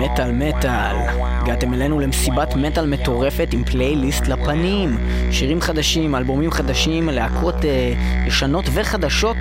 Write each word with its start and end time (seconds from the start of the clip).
מטאל 0.00 0.32
מטאל. 0.32 0.96
הגעתם 1.22 1.74
אלינו 1.74 2.00
למסיבת 2.00 2.54
מטאל 2.56 2.86
מטורפת 2.86 3.48
עם 3.52 3.64
פלייליסט 3.64 4.26
לפנים. 4.28 4.98
שירים 5.30 5.60
חדשים, 5.60 6.14
אלבומים 6.14 6.50
חדשים, 6.50 7.08
להקות 7.08 7.64
אה, 7.64 7.92
ישנות 8.26 8.64
וחדשות 8.72 9.36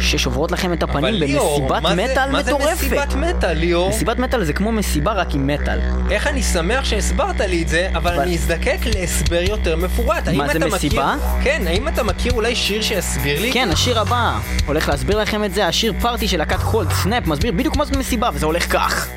ששוברות 0.00 0.52
לכם 0.52 0.72
את 0.72 0.82
הפנים 0.82 1.20
במסיבת 1.20 1.82
מטאל 1.82 2.30
מה 2.30 2.38
מטורפת. 2.38 2.76
זה 2.78 2.86
מסיבת 2.86 3.14
מטאל, 3.14 3.52
ליאור? 3.52 3.88
מסיבת 3.88 4.18
מטאל 4.18 4.44
זה 4.44 4.52
כמו 4.52 4.72
מסיבה 4.72 5.12
רק 5.12 5.34
עם 5.34 5.46
מטאל. 5.46 5.78
איך 6.10 6.26
אני 6.26 6.42
שמח 6.42 6.84
שהסברת 6.84 7.40
לי 7.40 7.62
את 7.62 7.68
זה, 7.68 7.88
אבל 7.94 8.12
אבל- 8.14 8.22
אני 8.22 8.34
אזדקק 8.34 8.78
להסבר 8.94 9.42
יותר 9.42 9.76
מפורט. 9.76 10.28
מה, 10.28 10.48
זה 10.52 10.58
מסיבה? 10.58 11.14
מכיר... 11.16 11.42
כן, 11.44 11.62
האם 11.66 11.88
אתה 11.88 12.02
מכיר 12.02 12.32
אולי 12.32 12.56
שיר 12.56 12.82
שיסביר 12.82 13.40
לי? 13.40 13.52
כן, 13.52 13.68
השיר 13.72 14.00
הבא 14.00 14.38
הולך 14.66 14.88
להסביר 14.88 15.18
לכם 15.18 15.44
את 15.44 15.54
זה, 15.54 15.66
השיר 15.66 15.92
Party 16.00 16.28
של 16.28 16.38
להקת 16.38 16.60
Cold 16.62 16.92
Snap 16.92 17.26
מסביר 17.26 17.52
בדיוק 17.52 17.76
מה 17.76 17.84
זאת 17.84 17.96
מסיבה, 17.96 18.30
וזה 18.34 18.46
הולך 18.46 18.72
כך. 18.72 19.08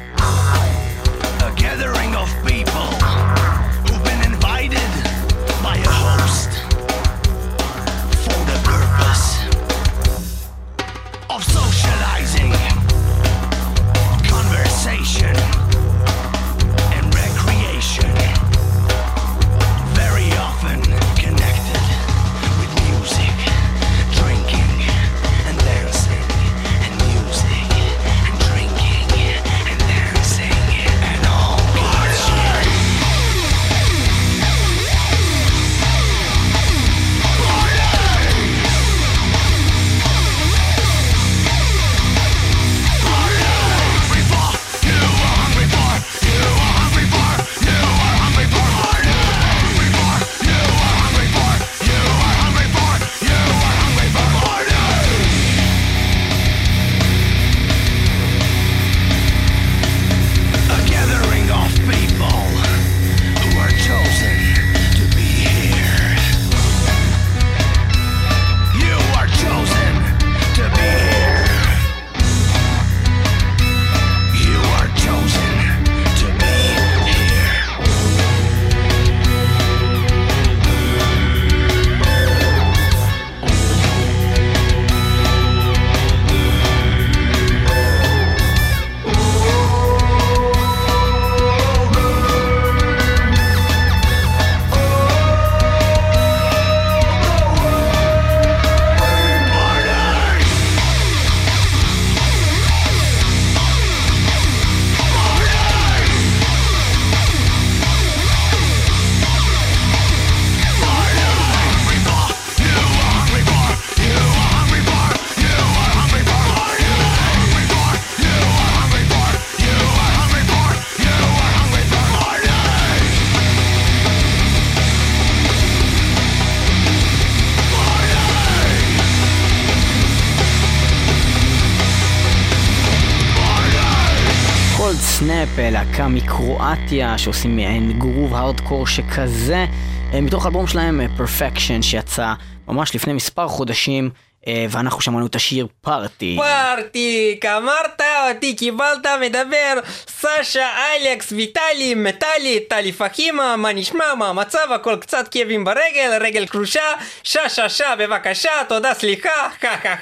להקה 135.98 136.08
מקרואטיה 136.08 137.18
שעושים 137.18 137.56
מעין 137.56 138.00
גרוב 138.00 138.36
הארדקור 138.36 138.88
שכזה, 138.88 139.66
אה, 140.14 140.22
מתוך 140.22 140.46
האלבום 140.46 140.68
שלהם 140.68 141.02
פרפקשן 141.18 141.82
שיצא 141.82 142.34
ממש 142.68 142.96
לפני 142.96 143.14
מספר 143.14 143.48
חודשים, 143.48 144.06
אה, 144.06 144.37
ואנחנו 144.70 145.02
שמענו 145.02 145.26
את 145.26 145.36
השיר 145.36 145.68
פארטי. 145.82 146.38
פארטי, 146.40 147.40
אמרת 147.58 148.02
אותי, 148.30 148.56
קיבלת, 148.56 149.08
מדבר, 149.22 149.74
סשה, 150.08 150.70
אלכס, 150.96 151.32
ויטלי, 151.32 151.96
מטלי, 151.96 152.60
טלי 152.70 152.92
פחימה, 152.92 153.56
מה 153.56 153.74
נשמע, 153.74 154.16
מה 154.16 154.30
המצב, 154.30 154.72
הכל 154.76 154.96
קצת 155.02 155.28
כאבים 155.28 155.64
ברגל, 155.64 156.18
רגל 156.22 156.46
קרושה, 156.46 156.94
שה 157.24 157.50
שה 157.50 157.70
שה, 157.70 157.96
בבקשה, 158.00 158.52
תודה, 158.68 158.94
סליחה, 158.94 159.50
חה 159.62 159.78
חה 159.78 159.96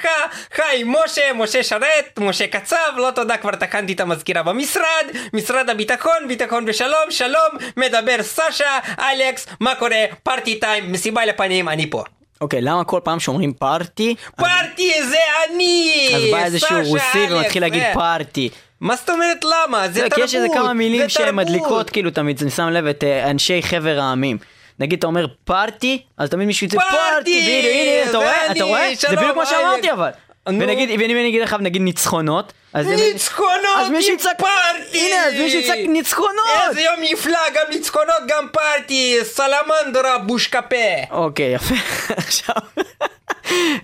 חה, 0.52 0.64
היי 0.68 0.84
משה, 0.86 1.32
משה 1.34 1.62
שרת, 1.62 2.18
משה 2.18 2.46
קצב, 2.46 2.92
לא 2.96 3.10
תודה, 3.14 3.36
כבר 3.36 3.50
תקנתי 3.54 3.92
את 3.92 4.00
המזכירה 4.00 4.42
במשרד, 4.42 5.06
משרד 5.32 5.70
הביטחון, 5.70 6.28
ביטחון 6.28 6.64
ושלום, 6.66 7.10
שלום, 7.10 7.50
מדבר 7.76 8.22
סשה, 8.22 8.78
אלכס, 8.98 9.46
מה 9.60 9.74
קורה, 9.74 10.04
פארטי 10.22 10.60
טיים, 10.60 10.92
מסיבה 10.92 11.24
לפנים, 11.24 11.68
אני 11.68 11.90
פה. 11.90 12.04
אוקיי, 12.40 12.60
למה 12.60 12.84
כל 12.84 13.00
פעם 13.04 13.20
שאומרים 13.20 13.52
פארטי, 13.52 14.14
פארטי 14.36 14.92
זה 15.08 15.16
אני! 15.46 16.12
אז 16.16 16.22
בא 16.32 16.44
איזשהו 16.44 16.76
רוסי 16.84 17.26
ומתחיל 17.30 17.62
להגיד 17.62 17.82
אה. 17.82 17.94
פארטי. 17.94 18.48
מה 18.80 18.96
זאת 18.96 19.10
אומרת 19.10 19.44
למה? 19.44 19.88
זה 19.88 20.00
תרבות, 20.00 20.14
כי 20.14 20.20
יש 20.20 20.34
איזה 20.34 20.46
כמה 20.54 20.72
מילים 20.72 21.08
זה 21.08 21.14
תרבות. 21.14 21.28
שמדליקות 21.28 21.90
כאילו 21.90 22.10
תמיד, 22.10 22.38
אני 22.42 22.50
שם 22.50 22.68
לב 22.68 22.86
את 22.86 23.04
אה, 23.04 23.30
אנשי 23.30 23.62
חבר 23.62 24.00
העמים. 24.00 24.38
נגיד 24.80 24.98
אתה 24.98 25.06
אומר 25.06 25.26
פארטי, 25.44 26.02
אז 26.18 26.30
תמיד 26.30 26.46
מישהו 26.46 26.66
יצא 26.66 26.78
פארטי! 26.78 27.40
בדיוק, 27.40 27.74
הנה, 27.74 28.10
אתה 28.10 28.18
רואה? 28.18 28.52
אתה 28.52 28.64
רואה? 28.64 28.88
זה 28.98 29.16
בדיוק 29.16 29.36
מה 29.36 29.46
שאמרתי. 29.46 29.92
אבל. 29.92 30.10
ונגיד, 30.46 31.00
ואם 31.00 31.10
אני 31.10 31.28
אגיד 31.28 31.42
לך 31.42 31.56
נגיד 31.60 31.82
ניצחונות, 31.82 32.52
אז 32.72 32.86
ניצחונות 32.86 33.86
עם 33.86 34.16
פארטי! 34.38 34.98
הנה, 34.98 35.24
אז 35.24 35.34
מישהו 35.34 35.60
יצעק 35.60 35.78
ניצחונות! 35.88 36.30
איזה 36.68 36.80
יום 36.80 36.94
נפלא, 37.00 37.38
גם 37.54 37.64
ניצחונות, 37.70 38.22
גם 38.28 38.46
פארטי, 38.52 39.18
סלמנדרה 39.22 40.18
בושקפה. 40.18 40.76
אוקיי, 41.10 41.54
יפה. 41.54 41.74
עכשיו... 42.16 42.54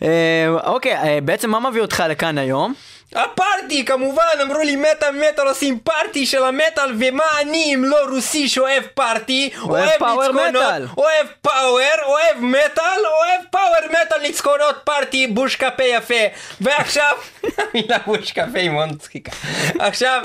אה, 0.02 0.48
אוקיי, 0.64 0.96
אה, 0.96 1.18
בעצם 1.24 1.50
מה 1.50 1.70
מביא 1.70 1.82
אותך 1.82 2.04
לכאן 2.08 2.38
היום? 2.38 2.74
הפארטי, 3.14 3.84
כמובן, 3.84 4.22
אמרו 4.42 4.62
לי 4.62 4.76
מטאל 4.76 5.10
מטאל 5.10 5.48
עושים 5.48 5.78
פארטי 5.78 6.26
של 6.26 6.44
המטאל, 6.44 6.94
ומה 6.98 7.24
אני 7.40 7.74
אם 7.74 7.84
לא 7.84 7.96
רוסי 8.10 8.48
שאוהב 8.48 8.82
פארטי, 8.94 9.50
אוהב 9.62 9.90
פאוור 9.98 10.32
מטאל. 10.32 10.86
אוהב 10.96 11.26
פאוור, 11.42 12.04
אוהב 12.06 12.40
מטאל, 12.40 13.00
אוהב 13.18 13.40
פאוור 13.50 13.90
מטאל, 13.90 14.20
ניצחונות 14.22 14.74
פארטי, 14.84 15.26
בוש 15.26 15.56
קפה 15.56 15.82
יפה. 15.82 16.14
ועכשיו, 16.60 17.16
המילה 17.58 17.98
בוש 18.06 18.32
קפה 18.32 18.58
היא 18.58 18.70
מאוד 18.70 18.92
מצחיקה. 18.92 19.32
עכשיו, 19.78 20.22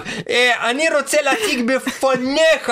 אני 0.61 0.89
רוצה 0.89 1.21
להציג 1.21 1.65
בפניך 1.65 2.71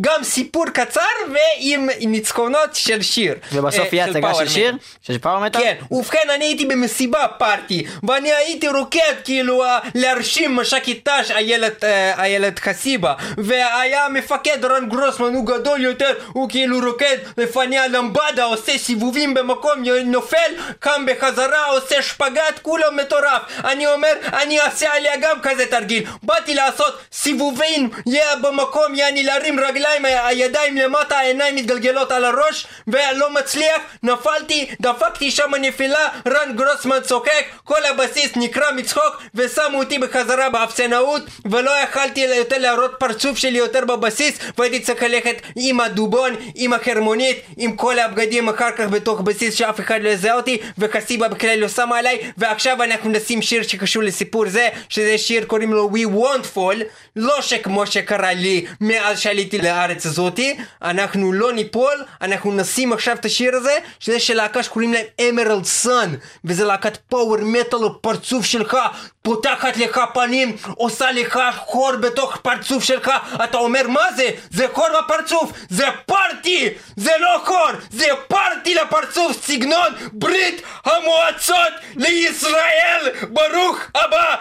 גם 0.00 0.24
סיפור 0.24 0.64
קצר 0.66 1.00
ועם 1.28 1.88
ניצחונות 2.00 2.74
של 2.74 3.02
שיר. 3.02 3.34
ובסוף 3.52 3.92
יהיה 3.92 4.04
הצגה 4.04 4.34
של. 4.34 4.48
שיר? 4.48 4.74
של 5.02 5.18
פאוור 5.18 5.38
מטאל? 5.40 5.60
כן, 5.60 5.74
ובכן 5.90 6.30
אני 6.34 6.44
הייתי 6.44 6.66
במסיבה 6.66 7.26
פארטי 7.38 7.84
ואני 8.08 8.32
הייתי 8.32 8.68
רוקד 8.68 9.14
כאילו 9.24 9.51
אה, 9.60 9.78
להרשים 9.94 10.56
מש"קית 10.56 11.08
ת"ש 11.08 11.30
איילת 11.30 11.84
אה, 11.84 12.22
איילת 12.22 12.58
חסיבה? 12.58 13.14
והיה 13.38 14.08
מפקד 14.08 14.64
רן 14.64 14.88
גרוסמן 14.88 15.34
הוא 15.34 15.46
גדול 15.46 15.80
יותר 15.80 16.14
הוא 16.32 16.48
כאילו 16.48 16.78
רוקד 16.84 17.16
לפניה 17.38 17.88
למבדה 17.88 18.44
עושה 18.44 18.78
סיבובים 18.78 19.34
במקום 19.34 19.82
נופל 20.04 20.52
קם 20.80 21.06
בחזרה 21.06 21.66
עושה 21.66 22.02
שפגאט 22.02 22.58
כולו 22.62 22.92
מטורף. 22.92 23.42
אני 23.64 23.86
אומר 23.86 24.12
אני 24.32 24.60
אעשה 24.60 24.92
עליה 24.92 25.16
גם 25.16 25.40
כזה 25.42 25.66
תרגיל. 25.66 26.04
באתי 26.22 26.54
לעשות 26.54 26.98
סיבובים 27.12 27.90
יהיה 28.06 28.36
במקום 28.36 28.94
יעני 28.94 29.22
להרים 29.22 29.60
רגליים 29.60 30.04
הידיים 30.04 30.76
למטה 30.76 31.18
העיניים 31.18 31.56
מתגלגלות 31.56 32.12
על 32.12 32.24
הראש 32.24 32.66
ולא 32.88 33.30
מצליח. 33.30 33.82
נפלתי 34.02 34.74
דפקתי 34.80 35.30
שם 35.30 35.54
נפילה 35.60 36.08
רן 36.28 36.56
גרוסמן 36.56 37.00
צוחק 37.00 37.44
כל 37.64 37.84
הבסיס 37.84 38.30
נקרע 38.36 38.70
מצחוק 38.72 39.22
ושמו 39.44 39.78
אותי 39.78 39.98
בחזרה 39.98 40.50
באפסנאות 40.50 41.22
ולא 41.50 41.70
יכלתי 41.70 42.20
יותר 42.20 42.58
להראות 42.58 42.92
פרצוף 42.98 43.38
שלי 43.38 43.58
יותר 43.58 43.84
בבסיס 43.84 44.38
והייתי 44.58 44.80
צריך 44.80 45.02
ללכת 45.02 45.42
עם 45.56 45.80
הדובון, 45.80 46.32
עם 46.54 46.72
החרמונית, 46.72 47.42
עם 47.56 47.76
כל 47.76 47.98
הבגדים 47.98 48.48
אחר 48.48 48.70
כך 48.76 48.88
בתוך 48.88 49.20
בסיס 49.20 49.54
שאף 49.54 49.80
אחד 49.80 50.02
לא 50.02 50.08
יזהה 50.08 50.34
אותי 50.34 50.58
וקסיבה 50.78 51.28
בכלל 51.28 51.58
לא 51.58 51.68
שמה 51.68 51.98
עליי 51.98 52.32
ועכשיו 52.38 52.82
אנחנו 52.82 53.10
נשים 53.10 53.42
שיר 53.42 53.62
שקשור 53.62 54.02
לסיפור 54.02 54.48
זה 54.48 54.68
שזה 54.88 55.18
שיר 55.18 55.44
קוראים 55.44 55.72
לו 55.72 55.90
We 55.90 56.06
Won't 56.16 56.56
Fall 56.56 56.82
לא 57.16 57.42
שכמו 57.42 57.86
שקרה 57.86 58.32
לי 58.32 58.66
מאז 58.80 59.18
שעליתי 59.18 59.58
לארץ 59.58 60.06
הזאתי 60.06 60.56
אנחנו 60.82 61.32
לא 61.32 61.52
ניפול 61.52 62.04
אנחנו 62.20 62.52
נשים 62.52 62.92
עכשיו 62.92 63.16
את 63.16 63.24
השיר 63.24 63.56
הזה 63.56 63.78
שזה 64.00 64.20
של 64.20 64.34
להקה 64.34 64.62
שקוראים 64.62 64.92
להם 64.92 65.04
אמרלד 65.28 65.64
סאן 65.64 66.14
וזה 66.44 66.64
להקת 66.64 66.96
פאוור 66.96 67.38
מטאל 67.42 67.84
הפרצוף 67.86 68.46
שלך 68.46 68.76
פותחת 69.22 69.76
לך 69.76 70.00
פנים 70.14 70.56
עושה 70.76 71.12
לך 71.12 71.40
חור 71.56 71.96
בתוך 71.96 72.36
פרצוף 72.36 72.84
שלך 72.84 73.10
אתה 73.44 73.58
אומר 73.58 73.88
מה 73.88 74.12
זה? 74.16 74.30
זה 74.50 74.66
חור 74.72 74.88
בפרצוף 74.98 75.52
זה 75.68 75.86
פארטי 76.06 76.68
זה 76.96 77.12
לא 77.18 77.42
חור 77.44 77.70
זה 77.90 78.06
פארטי 78.28 78.74
לפרצוף 78.74 79.46
סגנון 79.46 79.92
ברית 80.12 80.62
המועצות 80.84 81.72
לישראל. 81.96 83.08
ברוך 83.28 83.78
הבא 83.94 84.34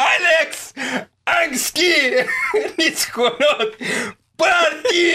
אלכס. 0.00 0.72
אנסקי 1.28 2.10
ניצחונות 2.78 3.76
פארטי 4.36 5.12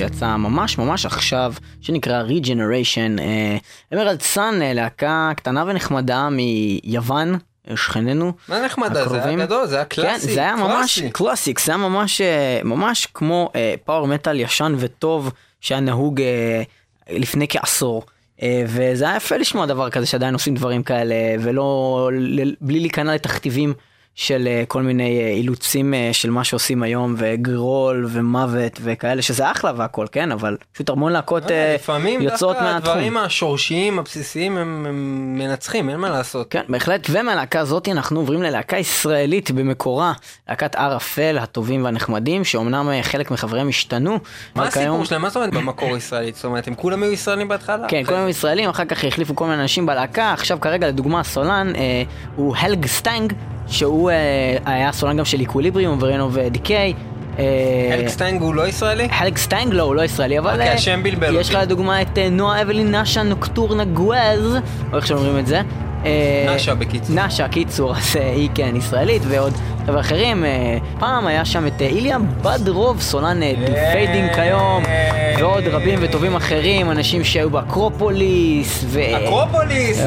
שיצא 0.00 0.36
ממש 0.36 0.78
ממש 0.78 1.06
עכשיו, 1.06 1.54
שנקרא 1.80 2.22
Regeneration. 2.28 3.20
אה, 3.20 3.56
Emerald 3.94 4.22
Sun, 4.22 4.62
אה, 4.62 4.72
להקה 4.72 5.32
קטנה 5.36 5.64
ונחמדה 5.66 6.28
מיוון. 6.30 7.38
שכנינו. 7.74 8.32
מה 8.48 8.64
נחמד, 8.64 8.94
זה 8.94 9.24
היה. 9.24 9.36
גדול, 9.36 9.66
זה 9.66 9.76
היה 9.76 9.84
קלאסי. 9.84 10.26
כן, 10.28 10.34
זה 10.34 10.40
היה 10.40 10.56
ממש 10.56 10.98
קלאסי. 10.98 11.10
classic, 11.10 11.60
זה 11.60 11.72
היה 11.72 11.78
ממש, 11.78 12.20
אה, 12.20 12.60
ממש 12.64 13.06
כמו 13.14 13.50
power 13.84 14.06
metal 14.06 14.40
ישן 14.40 14.74
וטוב 14.78 15.32
שהיה 15.60 15.80
נהוג 15.80 16.20
אה, 16.20 16.62
לפני 17.10 17.46
כעשור. 17.48 18.02
אה, 18.42 18.62
וזה 18.66 19.04
היה 19.08 19.16
יפה 19.16 19.36
לשמוע 19.36 19.66
דבר 19.66 19.90
כזה 19.90 20.06
שעדיין 20.06 20.34
עושים 20.34 20.54
דברים 20.54 20.82
כאלה 20.82 21.14
ולא, 21.40 22.10
ל- 22.12 22.54
בלי 22.60 22.80
להיכנע 22.80 23.14
לתכתיבים 23.14 23.74
של 24.20 24.48
אה, 24.48 24.62
כל 24.68 24.82
מיני 24.82 25.20
אה, 25.20 25.28
אילוצים 25.28 25.94
אה, 25.94 26.08
של 26.12 26.30
מה 26.30 26.44
שעושים 26.44 26.82
היום 26.82 27.14
ו 27.18 27.33
growl 27.33 28.06
ומוות 28.08 28.80
וכאלה 28.82 29.22
שזה 29.22 29.50
אחלה 29.50 29.72
והכל 29.76 30.06
כן 30.12 30.32
אבל 30.32 30.56
פשוט 30.72 30.90
המון 30.90 31.12
להקות 31.12 31.50
אה, 31.50 31.74
לפעמים 31.74 32.22
יוצאות 32.22 32.56
דווקא 32.56 32.72
מהתחום. 32.72 32.92
הדברים 32.92 33.16
השורשיים 33.16 33.98
הבסיסיים 33.98 34.56
הם 34.56 34.86
הם 34.88 35.34
מנצחים, 35.38 35.90
אין 35.90 36.00
מה 36.00 36.10
לעשות. 36.10 36.50
כן, 36.50 36.62
בהחלט, 36.68 37.06
ומהלהקה 37.10 37.60
הזאת 37.60 37.88
אנחנו 37.88 38.20
עוברים 38.20 38.42
ללהקה 38.42 38.76
ישראלית 38.76 39.50
במקורה, 39.50 40.12
להקת 40.48 40.74
ערפל 40.74 41.38
הטובים 41.40 41.84
והנחמדים, 41.84 42.44
שאומנם 42.44 42.90
חלק 43.02 43.30
מחבריהם 43.30 43.68
השתנו, 43.68 44.18
מה 44.54 44.66
הסיפור 44.66 45.04
שלהם? 45.04 45.22
מה 45.22 45.28
זאת 45.28 45.36
אומרת 45.36 45.54
במקור 45.54 45.96
ישראלית? 45.96 46.36
זאת 46.36 46.44
אומרת, 46.44 46.68
הם 46.68 46.74
כולם 46.74 47.02
היו 47.02 47.12
ישראלים 47.12 47.48
בהתחלה? 47.48 47.88
כן, 47.88 48.02
כולם 48.06 48.28
ישראלים, 48.28 48.68
אחר 48.68 48.84
כך 48.84 49.04
החליפו 49.04 49.36
כל 49.36 49.46
מיני 49.46 49.62
אנשים 49.62 49.86
בלהקה, 49.86 50.32
עכשיו 50.32 50.60
כרגע 50.60 50.88
לדוגמה 50.88 51.20
הסולן 51.20 51.72
אה, 51.76 52.02
הוא 52.36 52.56
Helge 52.56 52.86
Stang, 52.86 53.32
שהוא 53.70 54.10
אה, 54.10 54.16
היה 54.66 54.92
סולן 54.92 55.16
גם 55.16 55.24
של 55.24 55.40
Equilibrium 55.40 55.98
ו 56.00 56.05
Reign 56.05 56.30
of 56.34 56.49
Decay. 56.49 56.94
אה, 57.38 57.44
Helge 57.92 58.17
Stang 58.17 58.42
הוא 58.42 58.54
לא 58.54 58.66
ישראלי? 58.68 59.08
Helge 59.10 59.36
Stang 59.36 59.74
לא, 59.74 59.82
הוא 59.82 59.94
לא 59.94 60.02
ישראלי, 60.02 60.38
אבל 60.38 60.50
אוקיי, 60.50 60.68
אה, 60.68 60.74
השם 60.74 61.02
בלבל 61.02 61.36
יש 61.36 61.48
לך 61.48 61.54
אותי. 61.54 61.66
לדוגמה 61.66 62.02
את 62.02 62.18
נועה 62.30 62.62
אבלין 62.62 62.90
נאשה 62.90 63.22
נוקטורנה 63.22 63.84
גווז, 63.84 64.56
או 64.92 64.96
איך 64.96 65.06
שאומרים 65.06 65.38
את 65.38 65.46
זה. 65.46 65.60
נאשה, 66.46 66.74
בקיצור. 66.74 67.16
נאשה, 67.16 67.48
קיצור, 67.48 67.96
אז 67.96 68.16
היא 68.16 68.48
כן 68.54 68.76
ישראלית, 68.76 69.22
ועוד 69.28 69.52
חבר'ה 69.86 70.00
אחרים. 70.00 70.44
פעם 70.98 71.26
היה 71.26 71.44
שם 71.44 71.66
את 71.66 71.82
איליה 71.82 72.18
בדרוב, 72.42 73.00
סולן 73.00 73.40
דיפיידינג 73.66 74.34
כיום, 74.34 74.82
ועוד 75.38 75.64
רבים 75.64 75.98
וטובים 76.02 76.36
אחרים, 76.36 76.90
אנשים 76.90 77.24
שהיו 77.24 77.50
באקרופוליס, 77.50 78.84
ו... 78.86 79.00
אקרופוליס! 79.16 80.00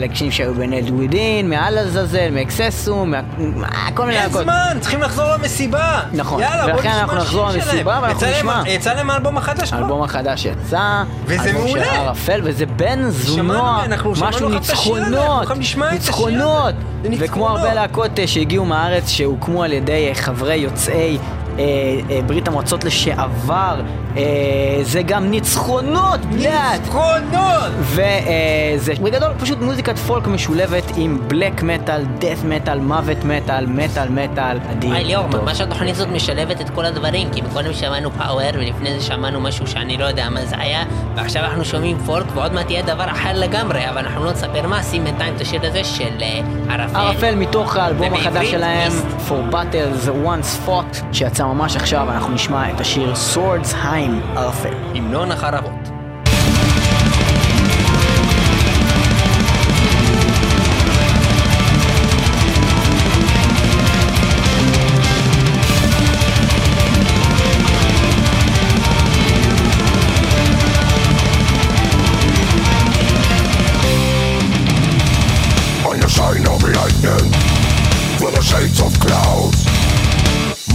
ואנשים 0.00 0.30
שהיו 0.30 0.54
בנד 0.54 0.90
ווידין, 0.90 1.50
מעל 1.50 1.78
הזזל, 1.78 2.28
מאקססו, 2.32 3.06
מה- 3.06 3.20
מה- 3.38 3.68
כל 3.94 4.06
מיני 4.06 4.18
אין. 4.22 4.28
זמן, 4.28 4.76
צריכים 4.80 5.02
לחזור 5.02 5.24
למסיבה. 5.38 6.00
נכון, 6.12 6.40
יאללה, 6.42 6.62
בוא 6.66 6.72
ולכן 6.72 6.88
נשמע 6.88 7.00
אנחנו 7.00 7.16
נחזור 7.16 7.48
למסיבה. 7.50 7.98
ואנחנו 8.02 8.26
נשמע. 8.38 8.62
יצא 8.66 8.92
להם 8.94 9.10
האלבום 9.10 9.36
החדש 9.38 9.68
כבר? 9.68 9.78
האלבום 9.78 10.02
החדש 10.02 10.44
יצא, 10.44 11.02
וזה 11.26 11.48
אלבום 11.50 11.68
של 11.68 11.74
מעולה. 11.78 11.92
ערפל, 11.92 12.40
וזה 12.44 12.66
בן 12.66 13.10
זונוע, 13.10 13.82
משהו 14.20 14.48
ניצחונות. 14.48 15.48
ניצחונות, 15.92 16.74
וכמו. 17.18 17.48
הרבה 17.48 17.74
להקות 17.74 18.18
אה, 18.18 18.26
שהגיעו 18.26 18.64
מהארץ 18.64 19.08
שהוקמו 19.08 19.62
על 19.62 19.72
ידי 19.72 20.08
אה, 20.08 20.14
חברי 20.14 20.54
יוצאי 20.56 21.18
אה, 21.58 21.64
ברית 22.26 22.48
המועצות 22.48 22.84
לשעבר, 22.84 23.80
זה 24.82 25.02
גם 25.02 25.30
ניצחונות, 25.30 26.20
בלאט. 26.20 26.80
ניצחונות! 26.80 27.72
וזה 27.80 28.92
בגדול 29.02 29.32
פשוט 29.38 29.58
מוזיקת 29.60 29.98
פולק 29.98 30.26
משולבת 30.26 30.84
עם 30.96 31.18
בלק 31.28 31.62
מטאל, 31.62 32.04
דף 32.18 32.38
מטאל, 32.44 32.78
מוות 32.78 33.24
מטאל, 33.24 33.66
מטאל 33.66 34.08
מטאל, 34.08 34.58
אדיר. 34.70 34.92
היי 34.94 35.04
ליאור. 35.04 35.26
ממש 35.26 35.60
התוכנית 35.60 35.94
הזאת 35.94 36.08
משלבת 36.08 36.60
את 36.60 36.70
כל 36.70 36.84
הדברים, 36.84 37.28
כי 37.32 37.40
קודם 37.52 37.72
שמענו 37.72 38.10
פאוור, 38.10 38.50
ולפני 38.54 39.00
זה 39.00 39.06
שמענו 39.06 39.40
משהו 39.40 39.66
שאני 39.66 39.96
לא 39.96 40.04
יודע 40.04 40.28
מה 40.30 40.46
זה 40.46 40.56
היה, 40.58 40.84
ועכשיו 41.16 41.44
אנחנו 41.44 41.64
שומעים 41.64 41.98
פולק, 41.98 42.26
ועוד 42.34 42.52
מעט 42.52 42.70
יהיה 42.70 42.82
דבר 42.82 43.10
אחר 43.10 43.32
לגמרי, 43.34 43.88
אבל 43.90 43.98
אנחנו 43.98 44.24
לא 44.24 44.32
נספר 44.32 44.66
מה, 44.66 44.82
שים 44.82 45.04
בינתיים 45.04 45.34
את 45.36 45.40
השיר 45.40 45.60
הזה 45.66 45.84
של 45.84 46.22
אה, 46.22 46.40
ערפל. 46.70 46.96
ערפל 46.96 47.34
מתוך 47.34 47.76
האלבום 47.76 48.14
החדש 48.14 48.50
שלהם. 48.50 48.92
For 49.28 49.54
Battles 49.54 50.08
Once 50.26 50.68
Fought, 50.68 51.04
שיצא 51.12 51.44
ממש 51.44 51.76
עכשיו, 51.76 52.10
אנחנו 52.10 52.34
נשמע 52.34 52.70
את 52.70 52.80
השיר 52.80 53.12
Swords 53.34 53.74
Heim 54.03 54.37
ערפל. 54.37 54.73
המנון 54.95 55.31
החרבות. 55.31 55.71
On 75.85 75.99
the 75.99 76.09
sign 76.09 76.45
of 76.47 76.61
lightning 76.77 77.31
With 78.21 78.33
the 78.35 78.41
shades 78.41 78.79
of 78.81 78.91
clouds 78.99 79.59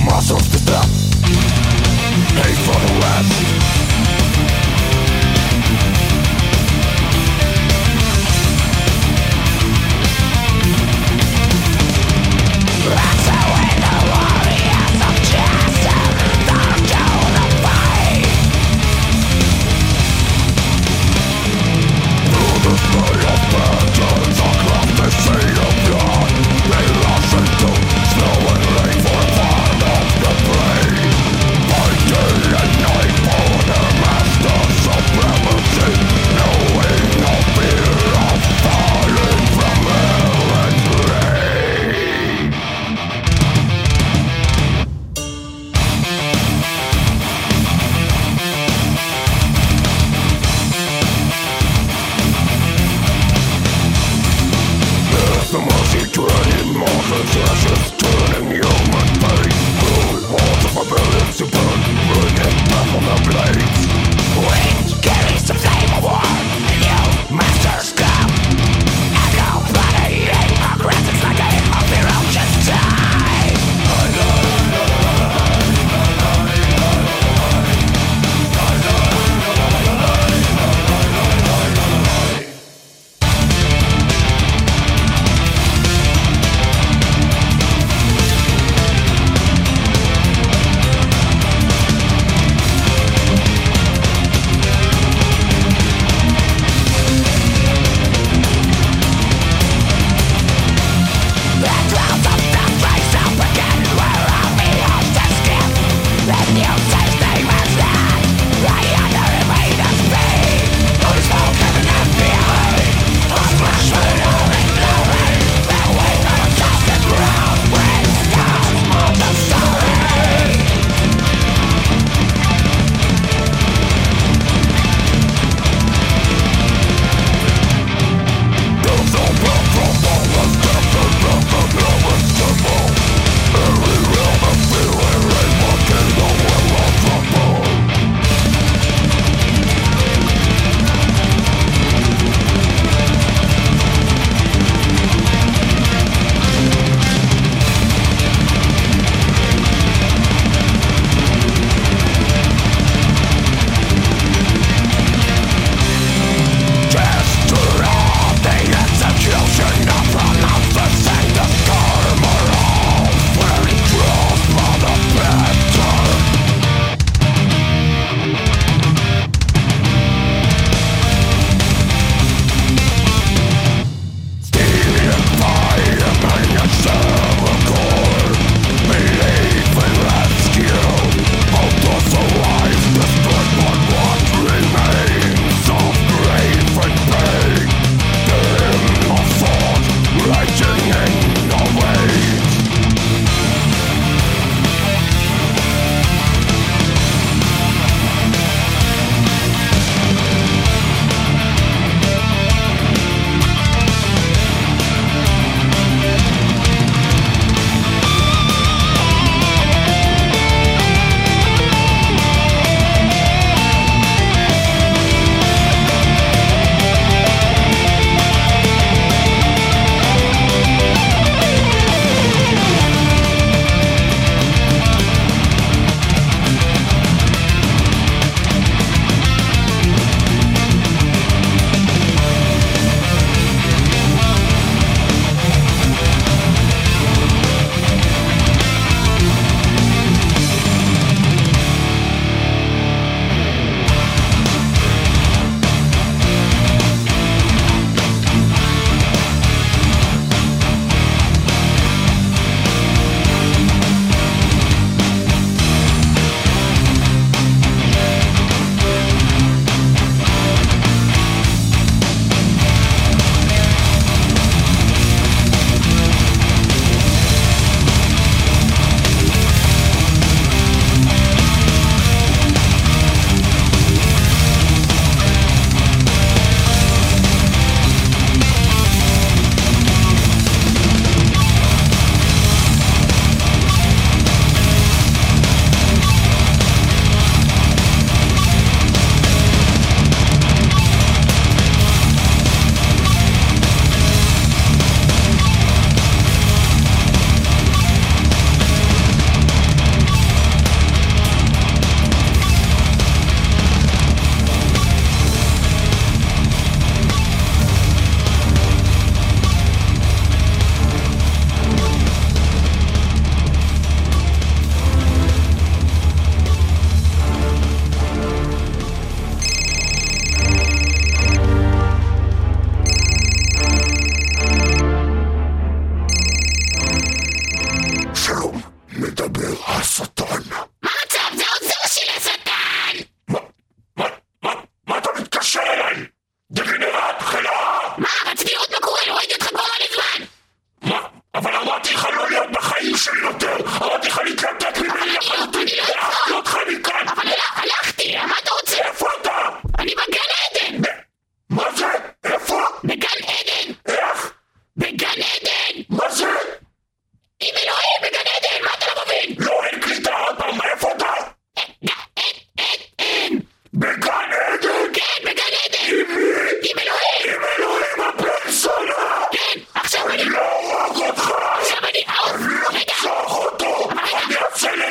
Mass 0.06 0.30
of 0.30 0.42
the 0.52 0.58
step 0.58 1.67
Pay 2.35 2.53
for 2.53 2.79
the 2.79 2.99
rest. 3.01 3.78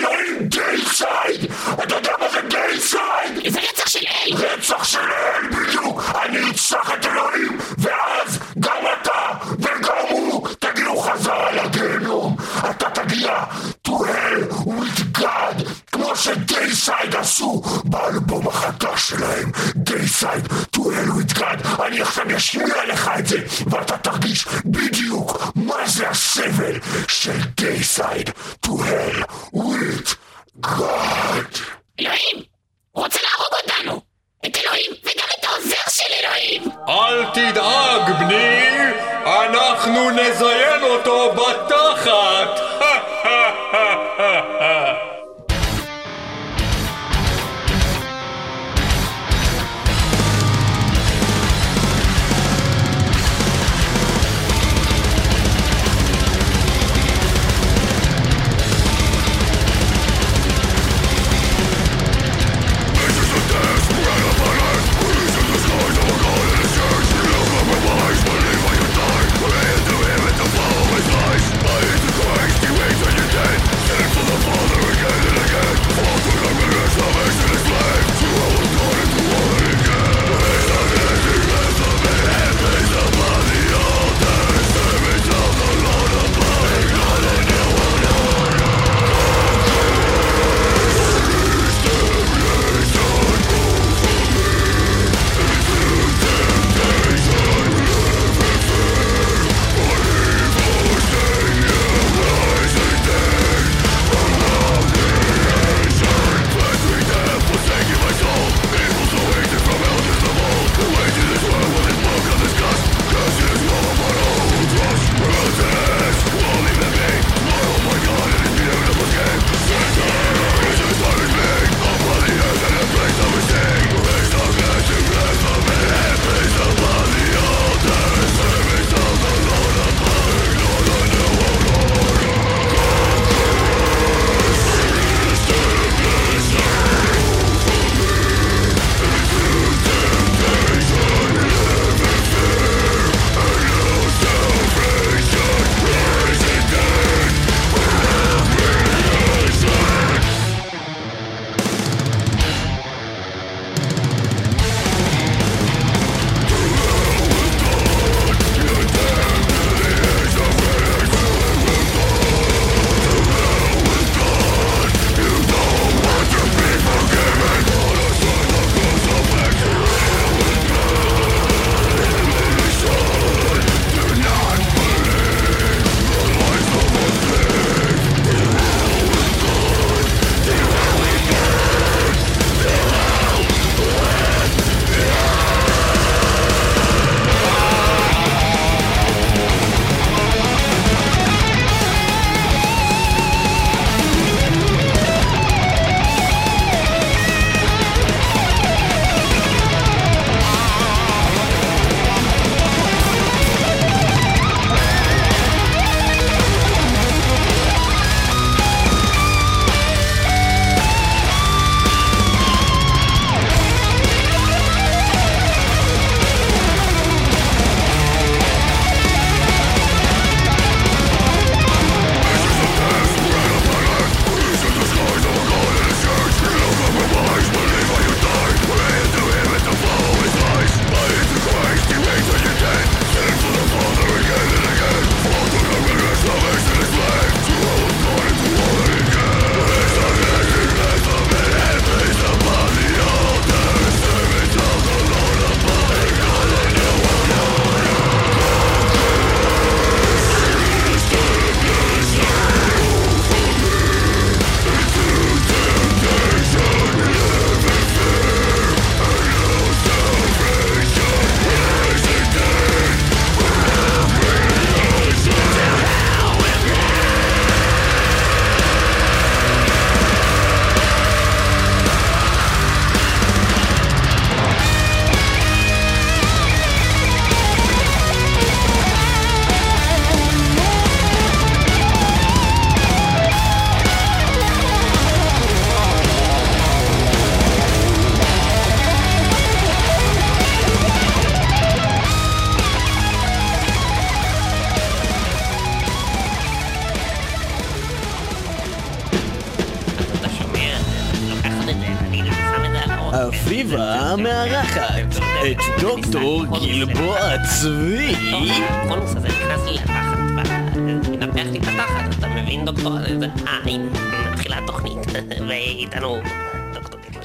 named 0.08 0.56
inside. 0.56 1.87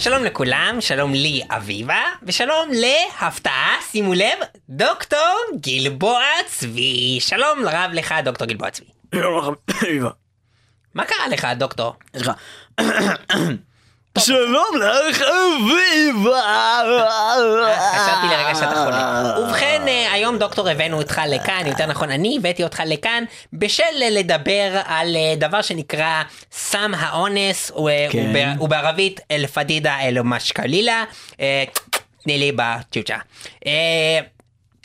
שלום 0.04 0.24
לכולם, 0.24 0.78
שלום 0.80 1.14
לי 1.14 1.42
אביבה, 1.50 2.02
ושלום 2.24 2.70
להפתעה, 2.72 3.76
שימו 3.82 4.14
לב, 4.14 4.38
דוקטור 4.70 5.40
גלבוע 5.60 6.22
צבי. 6.46 7.18
שלום 7.20 7.60
רב 7.66 7.92
לך, 7.94 8.14
דוקטור 8.24 8.48
גלבוע 8.48 8.70
צבי. 8.70 8.86
מה 10.96 11.06
קרה 11.06 11.28
לך, 11.28 11.48
דוקטור? 11.58 11.96
שלום 14.20 14.66
לך, 14.82 15.22
אביבה! 15.22 16.42
חשבתי 17.94 18.28
לרגע 18.28 18.56
שאתה 18.56 18.84
חולה. 18.86 19.34
ובכן, 19.40 19.82
אה, 19.88 20.14
היום 20.14 20.38
דוקטור 20.38 20.70
הבאנו 20.70 20.98
אותך 20.98 21.22
לכאן, 21.30 21.64
יותר 21.68 21.86
נכון 21.86 22.10
אני 22.12 22.36
הבאתי 22.40 22.64
אותך 22.64 22.82
לכאן, 22.86 23.24
בשל 23.54 23.84
לדבר 24.12 24.82
על 24.86 25.16
אה, 25.16 25.36
דבר 25.38 25.62
שנקרא 25.62 26.24
סם 26.52 26.92
האונס, 26.98 27.72
ו- 27.72 28.12
כן. 28.12 28.56
ובערבית 28.60 29.20
אל 29.32 29.48
פדידה 29.48 30.00
אל 30.02 30.22
משקלילה. 30.22 31.04
אה, 31.40 31.64
תני 32.24 32.38
לי 32.38 32.52
בצ'וצ'ה. 32.56 33.18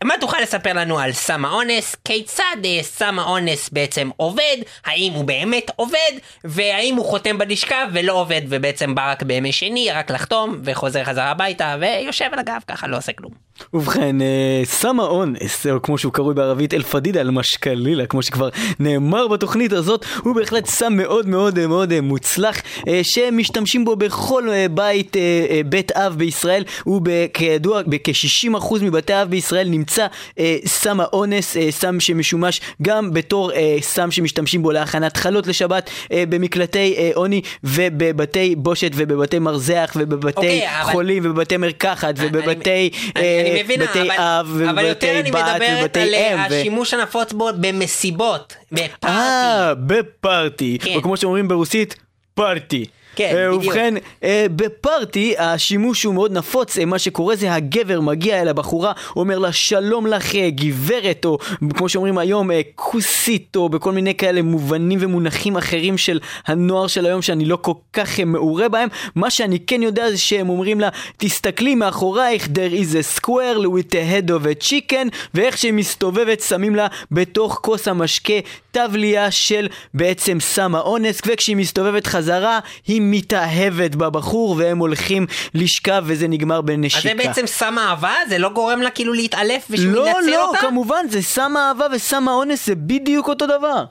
מה 0.04 0.14
תוכל 0.20 0.40
לספר 0.42 0.72
לנו 0.72 0.98
על 0.98 1.12
סם 1.12 1.44
האונס? 1.44 1.96
כיצד 2.04 2.56
אה, 2.64 2.78
סם 2.82 3.18
האונס 3.18 3.70
בעצם 3.70 4.10
עובד? 4.16 4.56
האם 4.84 5.12
הוא 5.12 5.24
באמת 5.24 5.70
עובד? 5.76 6.12
והאם 6.44 6.94
הוא 6.94 7.06
חותם 7.06 7.38
בלשכה 7.38 7.84
ולא 7.92 8.12
עובד 8.12 8.40
ובעצם 8.48 8.94
בא 8.94 9.10
רק 9.10 9.22
בימי 9.22 9.52
שני, 9.52 9.90
רק 9.92 10.10
לחתום 10.10 10.60
וחוזר 10.64 11.04
חזרה 11.04 11.30
הביתה 11.30 11.76
ויושב 11.80 12.28
על 12.32 12.38
הגב 12.38 12.60
ככה 12.68 12.86
לא 12.86 12.96
עושה 12.96 13.12
כלום. 13.12 13.47
ובכן, 13.74 14.20
אה, 14.22 14.26
סם 14.64 15.00
האונס, 15.00 15.66
או 15.66 15.82
כמו 15.82 15.98
שהוא 15.98 16.12
קרוי 16.12 16.34
בערבית 16.34 16.74
אל-פדידה 16.74 17.20
אל-משקלילה, 17.20 18.06
כמו 18.06 18.22
שכבר 18.22 18.48
נאמר 18.78 19.28
בתוכנית 19.28 19.72
הזאת, 19.72 20.04
הוא 20.22 20.34
בהחלט 20.34 20.66
סם 20.66 20.92
מאוד 20.96 21.28
מאוד 21.28 21.58
אה, 21.58 21.66
מאוד 21.66 21.92
אה, 21.92 22.00
מוצלח, 22.00 22.56
אה, 22.88 23.00
שמשתמשים 23.02 23.84
בו 23.84 23.96
בכל 23.96 24.50
אה, 24.50 24.66
בית, 24.70 25.16
אה, 25.16 25.20
אה, 25.50 25.60
בית 25.66 25.92
אב 25.92 26.14
בישראל, 26.18 26.64
וכידוע, 27.04 27.82
בכ-60% 27.86 28.48
מבתי 28.82 29.22
אב 29.22 29.28
בישראל 29.30 29.68
נמצא 29.68 30.06
אה, 30.38 30.56
סם 30.66 31.00
האונס, 31.00 31.56
אה, 31.56 31.70
סם 31.70 32.00
שמשומש 32.00 32.60
גם 32.82 33.12
בתור 33.12 33.52
אה, 33.52 33.76
סם 33.80 34.10
שמשתמשים 34.10 34.62
בו 34.62 34.70
להכנת 34.72 35.16
חלות 35.16 35.46
לשבת, 35.46 35.90
אה, 36.12 36.24
במקלטי 36.28 36.94
אה, 36.98 37.10
עוני 37.14 37.40
ובבתי 37.64 38.54
בושת 38.56 38.90
ובבתי 38.94 39.38
מרזח 39.38 39.92
ובבתי 39.96 40.36
אוקיי, 40.36 40.68
אבל- 40.82 40.92
חולים 40.92 41.22
ובבתי 41.26 41.56
מרקחת 41.56 42.14
ובבתי... 42.18 42.90
אני, 43.16 43.22
אה, 43.22 43.47
אני 43.52 43.62
מבינה, 43.62 43.84
בתי 43.84 44.02
אבל, 44.02 44.10
אב 44.10 44.60
אבל 44.70 44.84
יותר 44.84 45.06
ובתי 45.06 45.20
אני 45.20 45.30
בת 45.30 45.36
מדברת 45.52 45.78
ובתי 45.84 46.00
על 46.00 46.14
אה, 46.14 46.34
אם. 46.34 46.52
ו- 46.52 46.54
השימוש 46.60 46.94
הנפוץ 46.94 47.32
בו 47.32 47.50
במסיבות, 47.60 48.56
בפארטי. 48.72 49.06
אה, 49.06 49.74
בפארטי, 49.74 50.78
כן. 50.82 50.94
או 50.94 51.02
כמו 51.02 51.16
שאומרים 51.16 51.48
ברוסית, 51.48 51.96
פארטי. 52.34 52.84
כן, 53.18 53.48
בדיוק. 53.48 53.64
ובכן, 53.64 53.94
אה, 54.24 54.46
בפארטי 54.56 55.34
השימוש 55.38 56.02
הוא 56.02 56.14
מאוד 56.14 56.32
נפוץ, 56.32 56.78
אה, 56.78 56.84
מה 56.84 56.98
שקורה 56.98 57.36
זה 57.36 57.54
הגבר 57.54 58.00
מגיע 58.00 58.42
אל 58.42 58.48
הבחורה, 58.48 58.92
אומר 59.16 59.38
לה 59.38 59.52
שלום 59.52 60.06
לך 60.06 60.34
אה, 60.34 60.50
גברת, 60.50 61.24
או 61.24 61.38
כמו 61.74 61.88
שאומרים 61.88 62.18
היום 62.18 62.50
כוסית, 62.74 63.56
או 63.56 63.68
בכל 63.68 63.92
מיני 63.92 64.14
כאלה 64.14 64.42
מובנים 64.42 64.98
ומונחים 65.02 65.56
אחרים 65.56 65.98
של 65.98 66.20
הנוער 66.46 66.86
של 66.86 67.06
היום 67.06 67.22
שאני 67.22 67.44
לא 67.44 67.58
כל 67.62 67.72
כך 67.92 68.20
מעורה 68.20 68.68
בהם. 68.68 68.88
מה 69.14 69.30
שאני 69.30 69.58
כן 69.58 69.82
יודע 69.82 70.10
זה 70.10 70.18
שהם 70.18 70.48
אומרים 70.48 70.80
לה, 70.80 70.88
תסתכלי 71.16 71.74
מאחורייך, 71.74 72.44
there 72.44 72.74
is 72.74 72.94
a 72.94 73.20
square 73.20 73.58
with 73.58 73.92
a 73.92 74.12
head 74.12 74.30
of 74.30 74.44
a 74.44 74.68
chicken, 74.68 75.08
ואיך 75.34 75.58
שהיא 75.58 75.72
מסתובבת 75.72 76.40
שמים 76.40 76.74
לה 76.74 76.86
בתוך 77.10 77.58
כוס 77.62 77.88
המשקה 77.88 78.34
טבליה 78.70 79.30
של 79.30 79.68
בעצם 79.94 80.40
סם 80.40 80.74
האונס, 80.74 81.20
וכשהיא 81.26 81.56
מסתובבת 81.56 82.06
חזרה 82.06 82.58
היא 82.86 83.00
מתאהבת 83.10 83.94
בבחור 83.94 84.54
והם 84.58 84.78
הולכים 84.78 85.26
לשכב 85.54 86.02
וזה 86.06 86.28
נגמר 86.28 86.58
אז 86.58 86.64
בנשיקה. 86.64 87.08
זה 87.08 87.14
בעצם 87.14 87.46
סם 87.46 87.78
אהבה? 87.78 88.14
זה 88.28 88.38
לא 88.38 88.48
גורם 88.48 88.82
לה 88.82 88.90
כאילו 88.90 89.12
להתעלף 89.12 89.66
ושהוא 89.70 89.92
לא, 89.92 90.08
ינצל 90.08 90.30
לא, 90.30 90.48
אותה? 90.48 90.58
כמובן, 90.60 91.06
זה 91.08 91.22
סם 91.22 91.56
האהבה 91.56 91.86
וסם 91.92 92.28
האונס 92.28 92.66
זה 92.66 92.74
בדיוק 92.74 93.28
אותו 93.28 93.46
דבר. 93.46 93.84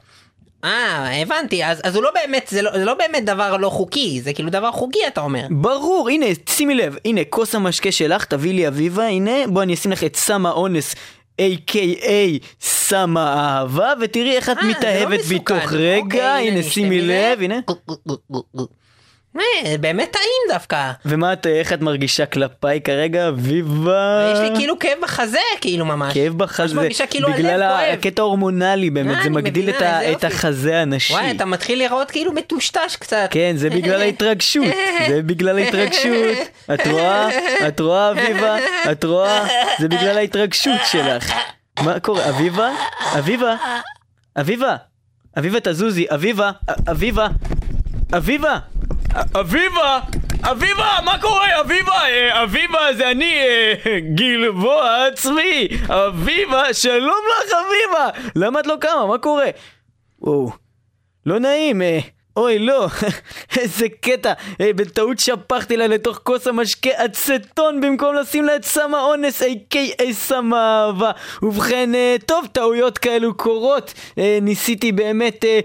אה, 0.64 1.22
הבנתי, 1.22 1.66
אז, 1.66 1.82
אז 1.84 1.96
הוא 1.96 2.04
לא 2.04 2.12
באמת, 2.14 2.48
זה 2.52 2.62
לא, 2.62 2.72
זה 2.78 2.86
לא 2.86 2.94
באמת 2.94 3.26
דבר 3.26 3.58
לא 3.58 3.70
חוקי, 3.70 4.22
זה 4.22 4.34
כאילו 4.34 4.50
דבר 4.50 4.72
חוקי 4.72 5.00
אתה 5.08 5.22
אומר. 5.22 5.48
ברור, 5.50 6.10
הנה, 6.10 6.26
שימי 6.50 6.76
לב, 6.76 6.96
הנה, 7.06 7.22
כוס 7.30 7.56
המשקה 7.56 7.92
שלך, 7.92 8.26
תביא 8.26 8.54
לי 8.54 8.68
אביבה, 8.68 9.06
הנה, 9.06 9.48
בוא 9.48 9.64
אני 9.64 9.74
אשים 9.74 9.92
לך 9.92 10.04
את 10.04 10.16
סם 10.16 10.46
האונס. 10.46 10.96
A.K.A. 11.42 12.46
סם 12.62 13.18
האהבה, 13.18 13.94
ותראי 14.02 14.36
איך 14.36 14.50
את 14.50 14.58
אה, 14.58 14.64
לא 14.64 14.70
מתאהבת. 14.70 15.20
בתוך 15.36 15.74
רגע, 15.74 16.04
אוקיי, 16.04 16.48
הנה 16.48 16.60
נשתה 16.60 16.72
שימי. 16.72 17.02
לב, 17.02 17.42
הנה. 17.42 17.60
אה, 19.40 19.78
באמת 19.78 20.12
טעים 20.12 20.54
דווקא. 20.54 20.92
ומה 21.06 21.34
את, 21.34 21.48
איך 21.48 21.74
את 21.74 21.82
מרגישה 21.82 22.26
כלפיי 22.26 22.82
כרגע, 22.82 23.28
אביבה? 23.28 24.32
יש 24.34 24.50
לי 24.50 24.56
כאילו 24.58 24.80
כאב 24.80 24.98
בחזה, 25.02 25.38
כאילו 25.62 25.86
ממש. 25.86 26.14
כאב 26.14 26.34
בחזה, 26.38 26.76
מרגישה 26.76 27.08
כאילו 27.08 27.28
הלב 27.28 27.38
בגלל 27.38 27.60
כואב. 27.60 27.94
הקטע 27.94 28.22
ההורמונלי 28.22 28.90
באמת, 28.90 29.18
אה, 29.18 29.24
זה 29.24 29.30
מגדיל 29.30 29.70
את. 29.70 30.24
החזה 30.24 30.82
הנשי. 30.82 31.14
וואי, 31.14 31.32
אתה 31.32 31.46
מתחיל 31.46 31.80
לראות 31.80 32.12
כאילו 32.12 32.32
מטושטש 32.34 32.96
קצת. 32.96 33.28
כן, 33.32 33.54
זה 33.56 33.70
בגלל 33.70 34.02
ההתרגשות, 34.08 34.66
זה 35.08 35.22
בגלל 35.22 35.58
ההתרגשות. 35.58 36.38
את 36.74 36.88
רואה? 36.88 37.30
את 37.68 37.80
רואה, 37.80 38.12
אביבה? 38.12 38.58
את 38.92 39.04
רואה? 39.04 39.48
זה 39.80 39.88
בגלל 39.88 40.18
ההתרגשות 40.18 40.80
שלך. 40.92 41.34
מה 41.80 42.00
קורה? 42.00 42.30
אביבה? 42.30 42.70
אביבה? 43.18 43.56
אביבה? 44.40 44.76
אביבה 45.38 45.60
תזוזי, 45.60 46.06
אביבה? 46.10 46.52
אביבה? 46.92 47.28
אביבה? 48.18 48.58
אביבה? 49.40 50.00
אביבה, 50.44 50.98
מה 51.06 51.22
קורה? 51.22 51.62
אביבה, 51.62 52.04
אה, 52.10 52.44
אביבה 52.44 52.80
זה 52.98 53.12
אני, 53.12 53.34
אה, 53.40 54.00
גלבוע 54.16 55.06
עצמי. 55.06 55.68
אביבה, 55.90 56.74
שלום 56.74 57.22
לך 57.32 57.54
אביבה. 57.54 58.30
למה 58.36 58.60
את 58.60 58.68
לא 58.68 58.76
קמה? 58.80 59.06
מה 59.06 59.18
קורה? 59.18 59.50
וואו. 60.22 60.52
לא 61.26 61.40
נעים, 61.40 61.82
אה, 61.82 62.00
אוי 62.38 62.60
לא, 62.60 62.88
איזה 63.58 63.86
קטע, 64.02 64.34
בטעות 64.60 65.20
שפכתי 65.20 65.78
לה 65.78 65.88
לתוך 65.88 66.20
כוס 66.24 66.48
המשקה 66.48 66.90
אצטון 67.06 67.82
במקום 67.82 68.16
לשים 68.16 68.46
לה 68.46 68.56
את 68.56 68.66
סם 68.66 68.96
האונס, 68.96 69.42
a.k.a 69.42 70.04
סם 70.12 70.54
האהבה. 70.54 71.12
ובכן, 71.42 71.90
טוב, 72.26 72.48
טעויות 72.52 72.98
כאלו 72.98 73.38
קורות, 73.38 73.94
ניסיתי 74.42 74.92
באמת 74.92 75.46
אה, 75.46 75.60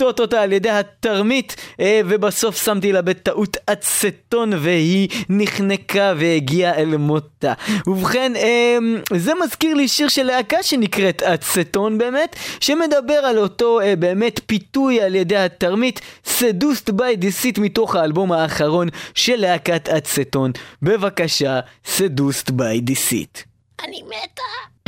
לפתות 0.00 0.20
אותה 0.20 0.42
על 0.42 0.52
ידי 0.52 0.70
התרמית, 0.70 1.56
אה, 1.80 2.00
ובסוף 2.04 2.64
שמתי 2.64 2.92
לה 2.92 3.02
בטעות 3.02 3.56
אצטון 3.72 4.52
והיא 4.58 5.08
נחנקה 5.28 6.14
והגיעה 6.16 6.74
אל 6.74 6.96
מותה. 6.96 7.52
ובכן, 7.86 8.36
אה, 8.36 8.78
זה 9.16 9.32
מזכיר 9.44 9.74
לי 9.74 9.88
שיר 9.88 10.08
של 10.08 10.22
להקה 10.22 10.62
שנקראת 10.62 11.22
אצטון 11.22 11.98
באמת, 11.98 12.36
שמדבר 12.60 13.14
על 13.14 13.38
אותו 13.38 13.80
אה, 13.80 13.96
באמת 13.96 14.40
פיתוי 14.46 15.00
על 15.00 15.14
ידי 15.14 15.36
התרמית, 15.36 16.00
Seduced 16.26 16.92
by 16.92 17.22
Deceit 17.22 17.60
מתוך 17.60 17.96
האלבום 17.96 18.32
האחרון 18.32 18.88
של 19.14 19.36
להקת 19.36 19.88
אצטון. 19.88 20.52
בבקשה, 20.82 21.60
Seduced 21.86 22.50
by 22.50 22.90
Deceit. 22.90 23.44
אני 23.84 24.02
מתה. 24.02 24.79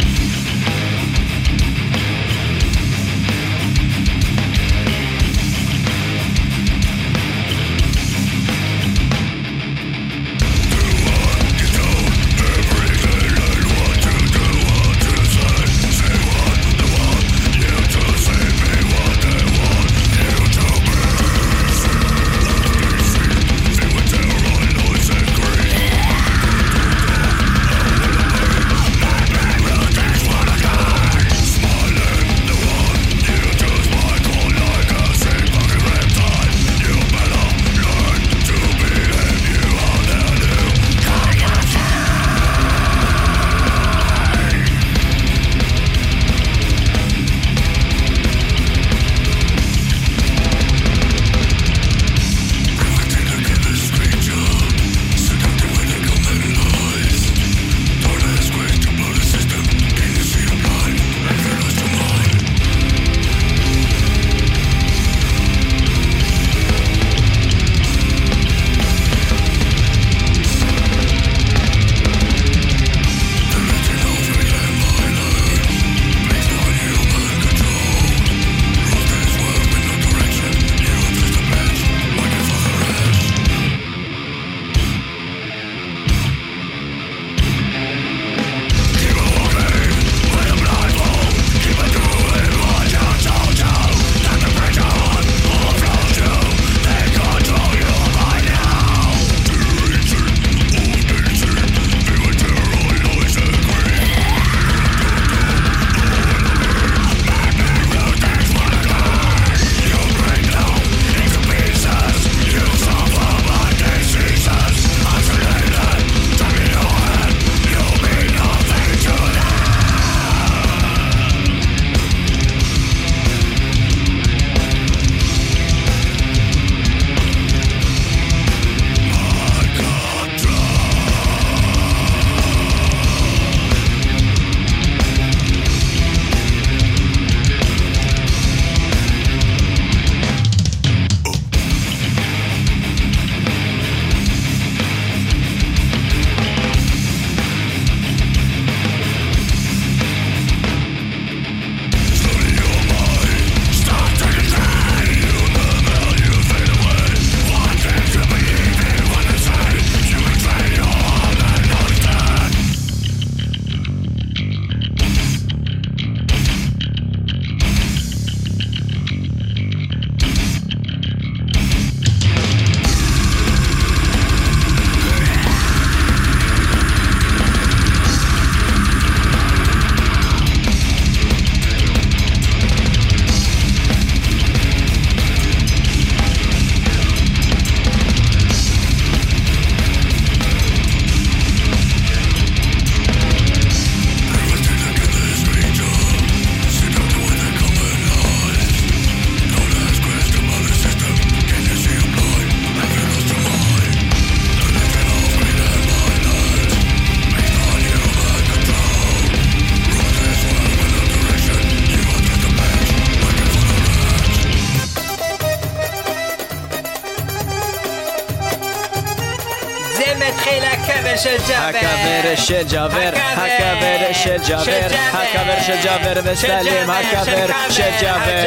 הקבר 221.12 221.24
של 221.24 221.36
ג'אבר. 221.48 221.76
הקבר 221.76 222.36
של 222.36 222.66
ג'אבר, 222.70 223.10
הקבר 223.36 224.12
של 224.12 224.36
ג'אבר, 224.48 224.86
הקבר 225.12 225.62
של 225.66 225.76
ג'אבר 225.84 226.20
וסלים, 226.24 226.90
הקבר 226.90 227.46
של 227.70 227.90
ג'אבר. 228.00 228.44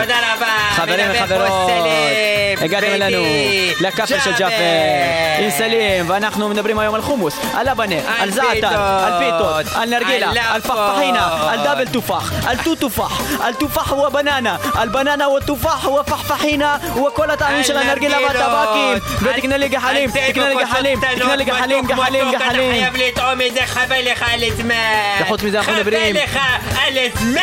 תודה 0.00 0.18
רבה. 0.18 0.29
חברים 0.80 1.06
וחברות, 1.14 1.70
הגעתם 2.60 2.86
אלינו 2.86 3.22
לקפה 3.80 4.06
של 4.24 4.32
ג'אפר 4.38 4.54
עם 5.38 5.50
סלים 5.50 6.10
ואנחנו 6.10 6.48
מדברים 6.48 6.78
היום 6.78 6.94
על 6.94 7.02
חומוס, 7.02 7.38
על 7.54 7.70
לבנה, 7.70 7.94
על 8.18 8.30
זעתר, 8.30 8.80
על 8.80 9.12
פיתות, 9.18 9.66
על 9.76 9.88
נרגילה, 9.90 10.30
על. 10.54 10.60
פחפחינה, 10.60 11.50
על 11.50 11.64
double 11.64 11.86
תופח, 11.86 12.32
על 12.46 12.56
two 12.64 12.74
תופח, 12.74 13.20
על 13.42 13.54
תופח 13.54 13.92
ובננה, 13.92 14.56
על 14.74 14.88
בננה 14.88 15.28
ותופח 15.28 15.88
ופחפחינה 16.00 16.76
וכל 17.06 17.30
הטעמים 17.30 17.64
של 17.64 17.76
הנרגילה 17.76 18.16
והטבקים 18.20 18.98
ותקנה 19.22 19.56
לי 19.56 19.68
גחלים, 19.68 20.10
תקנה 20.10 20.48
לי 20.48 20.54
גחלים, 20.64 21.00
תקנה 21.00 21.36
לי 21.36 21.44
גחלים, 21.44 21.86
גחלים, 21.86 22.26
מתוק, 22.28 22.36
אתה 22.36 22.44
גחלים 22.44 22.72
חייב 22.72 22.96
לטעום 22.96 23.40
את 23.48 23.54
זה, 23.54 23.60
חבל 23.66 24.00
לך 24.12 24.24
על 24.34 24.40
הזמן. 24.46 24.74
וחוץ 25.20 25.42
מזה 25.42 25.58
אנחנו 25.58 25.72
מדברים- 25.72 26.16
חבל 26.16 26.24
לך 26.24 26.38
על 26.86 26.98
הזמן. 26.98 27.40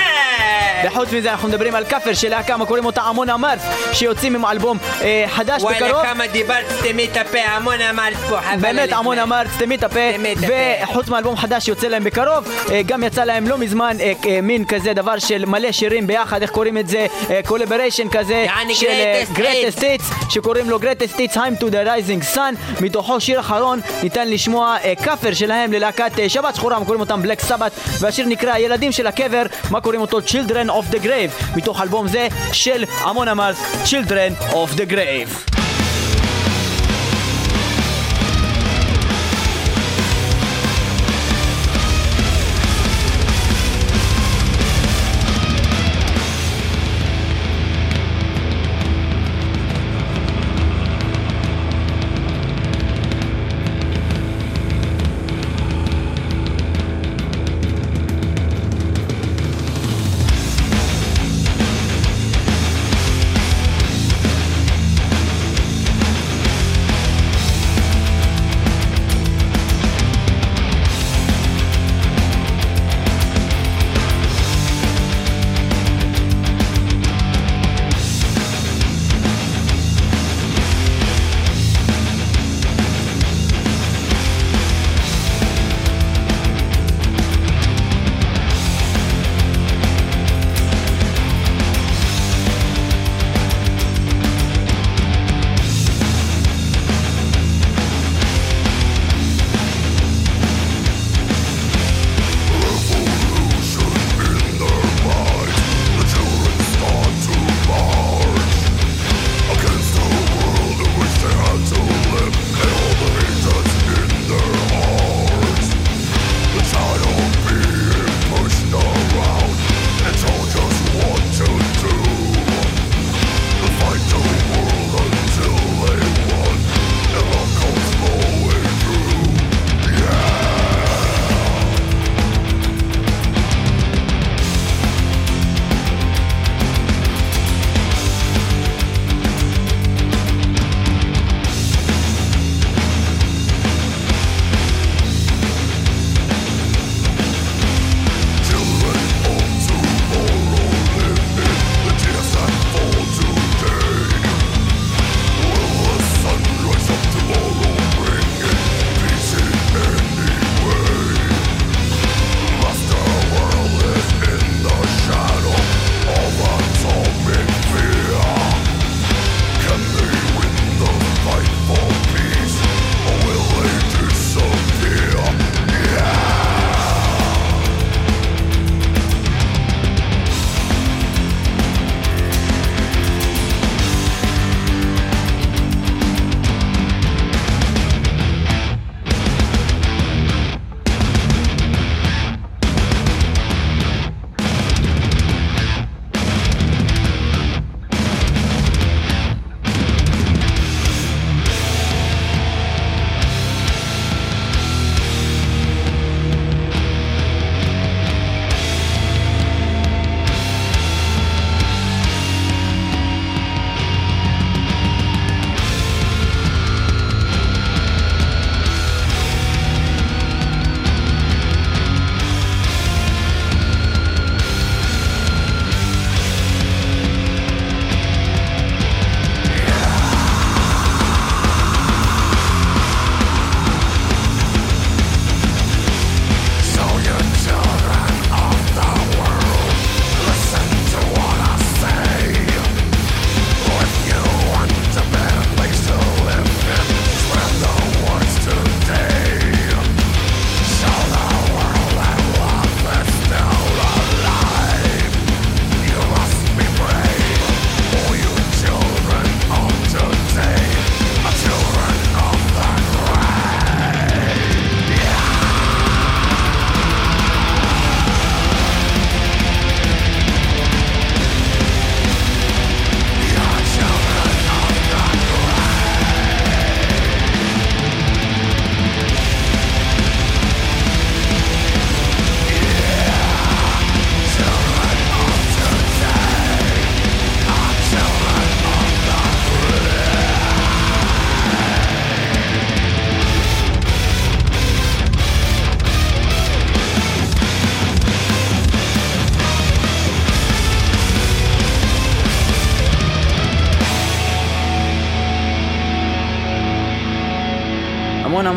וחוץ 0.85 1.11
מזה 1.13 1.31
אנחנו 1.31 1.47
מדברים 1.47 1.75
על 1.75 1.85
כאפר 1.85 2.13
של 2.13 2.29
להקה, 2.29 2.57
מה 2.57 2.65
קוראים 2.65 2.85
אותה 2.85 3.01
עמונה 3.29 3.55
מרס, 3.55 3.93
שיוצאים 3.93 4.35
עם 4.35 4.45
אלבום 4.45 4.77
אה, 5.01 5.25
חדש 5.27 5.63
בקרוב. 5.63 5.91
וואלה 5.91 6.13
כמה 6.13 6.27
דיברת 6.27 6.65
סתמי 6.79 7.05
את 7.05 7.17
הפה, 7.17 7.37
המון 7.47 7.81
אמרת 7.81 8.13
פה, 8.29 8.41
חבל 8.41 8.61
באמת 8.61 8.93
המון. 8.93 9.19
אמרת, 9.19 9.47
סתמי 9.55 9.75
את 9.75 9.83
הפה. 9.83 9.99
וחוץ 10.83 11.09
מאלבום 11.09 11.37
חדש 11.37 11.65
שיוצא 11.65 11.87
להם 11.87 12.03
בקרוב, 12.03 12.47
אה, 12.71 12.81
גם 12.85 13.03
יצא 13.03 13.23
להם 13.23 13.47
לא 13.47 13.57
מזמן 13.57 13.97
אה, 13.99 14.13
אה, 14.27 14.41
מין 14.41 14.65
כזה 14.65 14.93
דבר 14.93 15.19
של 15.19 15.45
מלא 15.45 15.71
שירים 15.71 16.07
ביחד, 16.07 16.41
איך 16.41 16.51
קוראים 16.51 16.77
את 16.77 16.87
זה? 16.87 17.07
collaboration 17.45 18.09
כזה, 18.09 18.33
יעני 18.33 18.75
של 18.75 18.87
greatest 19.33 19.83
hits, 19.83 20.09
שקוראים 20.29 20.69
לו 20.69 20.79
Greatest 20.79 21.19
Hits, 21.19 21.37
Time 21.37 21.59
to 21.59 21.65
the 21.71 21.87
Rising 21.87 22.35
Sun, 22.35 22.81
מתוכו 22.81 23.21
שיר 23.21 23.39
אחרון, 23.39 23.79
ניתן 24.03 24.29
לשמוע 24.29 24.77
אה, 24.83 24.93
קאבר 24.95 25.33
שלהם 25.33 25.73
ללהקת 25.73 26.19
אה, 26.19 26.29
שבת 26.29 26.55
שחורה, 26.55 26.77
קוראים 26.85 26.99
אותם 26.99 27.21
Black 27.21 27.39
Sabbath, 27.39 27.71
והשיר 27.99 28.25
נקרא 28.25 28.57
ילדים 28.57 28.91
של 28.91 29.07
הקבר, 29.07 29.43
מה 29.71 29.81
קוראים 29.81 30.01
אותו 30.01 30.19
Children 30.19 30.69
of 30.69 30.93
the 30.93 31.03
Grave, 31.03 31.57
מתוך 31.57 31.81
אלבום 31.81 32.07
זה 32.07 32.27
של 32.53 32.85
una 33.17 33.55
Children 33.83 34.37
of 34.53 34.75
the 34.75 34.85
Grave. 34.85 35.66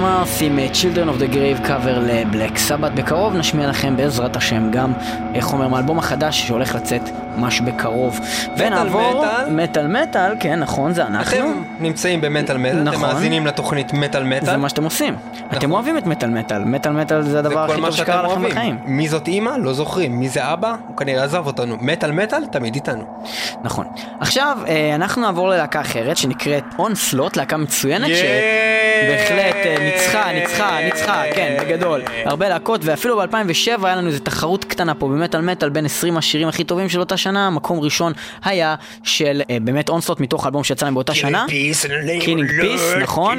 אמרס 0.01 0.43
עם 0.43 0.59
אה, 0.59 0.67
Children 0.73 1.09
of 1.09 1.21
the 1.21 1.35
Grave 1.35 1.67
קאבר 1.67 1.99
לבלק 1.99 2.59
סבת. 2.59 2.93
בקרוב 2.93 3.37
נשמיע 3.37 3.69
לכם 3.69 3.97
בעזרת 3.97 4.37
השם 4.37 4.71
גם, 4.71 4.93
אומר, 5.53 5.69
מאלבום 5.69 5.99
החדש 5.99 6.47
שהולך 6.47 6.75
לצאת 6.75 7.03
ממש 7.37 7.61
בקרוב. 7.61 8.21
ונעבור... 8.57 9.25
מטאל? 9.51 9.87
מטאל 9.87 10.33
כן, 10.41 10.59
נכון, 10.59 10.93
זה 10.95 11.07
אנחנו. 11.07 11.37
אתם 11.37 11.63
נמצאים 11.81 12.21
במטאל 12.21 12.57
מטאל, 12.57 12.83
אתם 12.83 12.85
נכון. 12.85 13.09
מאזינים 13.09 13.47
לתוכנית 13.47 13.93
מטאל 13.93 14.23
זה 14.23 14.29
מטאל. 14.29 14.57
מה 14.57 14.69
שאתם 14.69 14.85
עושים. 14.85 15.17
אתם 15.53 15.73
אוהבים 15.73 15.99
את 15.99 16.07
מטאל 16.07 16.31
מטאל. 16.31 16.65
מטאל 16.65 16.93
מטאל 16.93 17.23
זה 17.23 17.31
זה 17.31 17.39
הדבר 17.39 17.65
הכי 17.65 17.81
טוב 17.81 17.91
שקרה 17.91 18.23
לכם. 18.23 18.43
בחיים. 18.43 18.79
מי 18.85 19.09
זאת 19.09 19.29
אימא? 19.29 19.51
לא 19.59 19.73
זוכרים. 19.73 20.21
מי 20.21 20.29
זה 20.29 20.53
אבא? 20.53 20.75
הוא 20.87 20.97
כנראה 20.97 21.25
עזב 21.25 21.47
אותנו. 21.47 21.77
מטאל 21.81 22.13
מטאל? 22.13 22.47
תמיד 22.47 22.75
איתנו. 22.75 23.05
נכון. 23.63 23.87
עכשיו, 24.21 24.59
אה, 24.69 24.95
אנחנו 24.95 25.23
נעבור 25.23 25.49
ללהקה 25.49 25.81
אחרת 25.81 26.17
שנקראת 26.17 26.65
אונסלוט, 26.79 27.37
להקה 27.37 27.57
מצוינת 27.57 28.09
שבהחלט 28.09 29.57
ניצחה, 29.93 30.33
ניצחה, 30.33 30.79
ניצחה, 30.85 31.23
כן, 31.35 31.57
בגדול. 31.61 32.03
הרבה 32.25 32.49
להקות, 32.49 32.81
ואפילו 32.85 33.17
ב-2007 33.17 33.87
היה 33.87 33.97
לנו 33.97 34.09
איזו 34.09 34.19
תחרות 34.19 34.65
קטנה 34.65 34.95
פה 34.95 35.09
במטאל 35.09 35.41
מטאל 35.41 35.69
בין 35.69 35.85
20 35.85 36.17
השירים 36.17 36.49
הכי 36.49 36.65
טובים 36.65 36.89
של 36.89 37.01
אותה 37.01 37.17
שנה. 37.17 37.51
מקום 37.51 37.81
ראשון 37.81 38.13
היה 38.45 38.75
של 39.05 39.43
אה, 39.51 39.57
באמת 39.61 39.89
אונסלוט 39.89 40.21
מתוך 40.21 40.45
האלבום 40.45 40.65
שיצא 40.65 40.85
להם 40.85 40.95
באותה 40.95 41.15
שנה. 41.15 41.47
Killing 42.21 42.63
Peace, 42.63 42.99
נכון. 43.03 43.39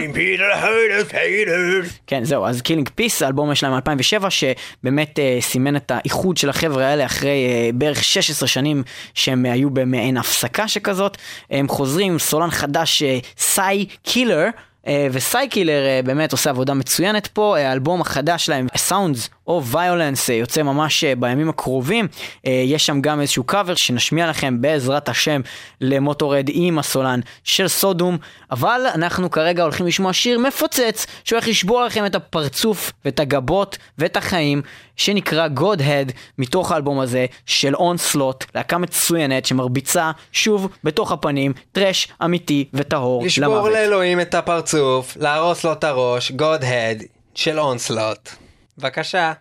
כן, 2.07 2.23
זהו, 2.23 2.45
אז 2.45 2.61
Killing 2.61 2.89
Peace, 2.95 3.21
האלבום 3.21 3.51
שלהם 3.51 3.73
2007, 3.73 4.29
שבאמת 4.29 5.19
אה, 5.19 5.37
סימן 5.41 5.75
את 5.75 5.91
האיחוד 5.95 6.37
של 6.37 6.49
החבר'ה 6.49 6.85
האלה 6.85 7.05
אחרי 7.05 7.47
אה, 7.49 7.69
בערך 7.73 8.03
16 8.03 8.47
שנים 8.47 8.83
שהם 9.13 9.45
היו 9.45 9.69
במעין 9.69 10.17
הפסקה 10.17 10.67
שכזאת. 10.67 11.17
הם 11.51 11.67
חוזרים, 11.67 12.19
סולן 12.19 12.51
חדש, 12.51 13.03
סיי 13.37 13.85
קילר. 14.03 14.45
אה, 14.87 15.07
וסיי 15.11 15.47
קילר 15.49 15.85
אה, 15.85 15.99
באמת 16.05 16.31
עושה 16.31 16.49
עבודה 16.49 16.73
מצוינת 16.73 17.27
פה, 17.27 17.57
אה, 17.57 17.69
האלבום 17.69 18.01
החדש 18.01 18.45
שלהם, 18.45 18.67
Sounds 18.89 19.29
of 19.59 19.73
Violence, 19.73 20.29
אה, 20.29 20.33
יוצא 20.33 20.63
ממש 20.63 21.03
אה, 21.03 21.15
בימים 21.15 21.49
הקרובים, 21.49 22.07
אה, 22.47 22.63
יש 22.65 22.85
שם 22.85 23.01
גם 23.01 23.21
איזשהו 23.21 23.43
קאבר 23.43 23.73
שנשמיע 23.75 24.29
לכם 24.29 24.61
בעזרת 24.61 25.09
השם 25.09 25.41
ל 25.81 25.88
Motörhead 25.88 26.49
עם 26.49 26.79
הסולן 26.79 27.19
של 27.43 27.67
Sodom, 27.67 28.17
אבל 28.51 28.81
אנחנו 28.95 29.31
כרגע 29.31 29.63
הולכים 29.63 29.87
לשמוע 29.87 30.13
שיר 30.13 30.39
מפוצץ 30.39 31.05
שהולך 31.23 31.47
לשבור 31.47 31.83
לכם 31.83 32.05
את 32.05 32.15
הפרצוף 32.15 32.91
ואת 33.05 33.19
הגבות 33.19 33.77
ואת 33.97 34.17
החיים, 34.17 34.61
שנקרא 34.95 35.47
Godhead 35.55 36.11
מתוך 36.37 36.71
האלבום 36.71 36.99
הזה 36.99 37.25
של 37.45 37.75
אונסלוט, 37.75 38.45
להקה 38.55 38.77
מצוינת 38.77 39.45
שמרביצה 39.45 40.11
שוב 40.31 40.67
בתוך 40.83 41.11
הפנים, 41.11 41.53
thrash 41.71 42.07
אמיתי 42.25 42.65
וטהור 42.73 43.25
לשבור 43.25 43.55
למוות. 43.55 43.71
לאלוהים 43.71 44.21
את 44.21 44.35
הפרצוף, 44.35 45.17
להרוס 45.17 45.63
לו 45.63 45.71
את 45.71 45.83
הראש, 45.83 46.31
God 46.31 46.61
Head 46.61 47.03
של 47.35 47.59
אונסלוט. 47.59 48.40
בבקשה. 48.77 49.33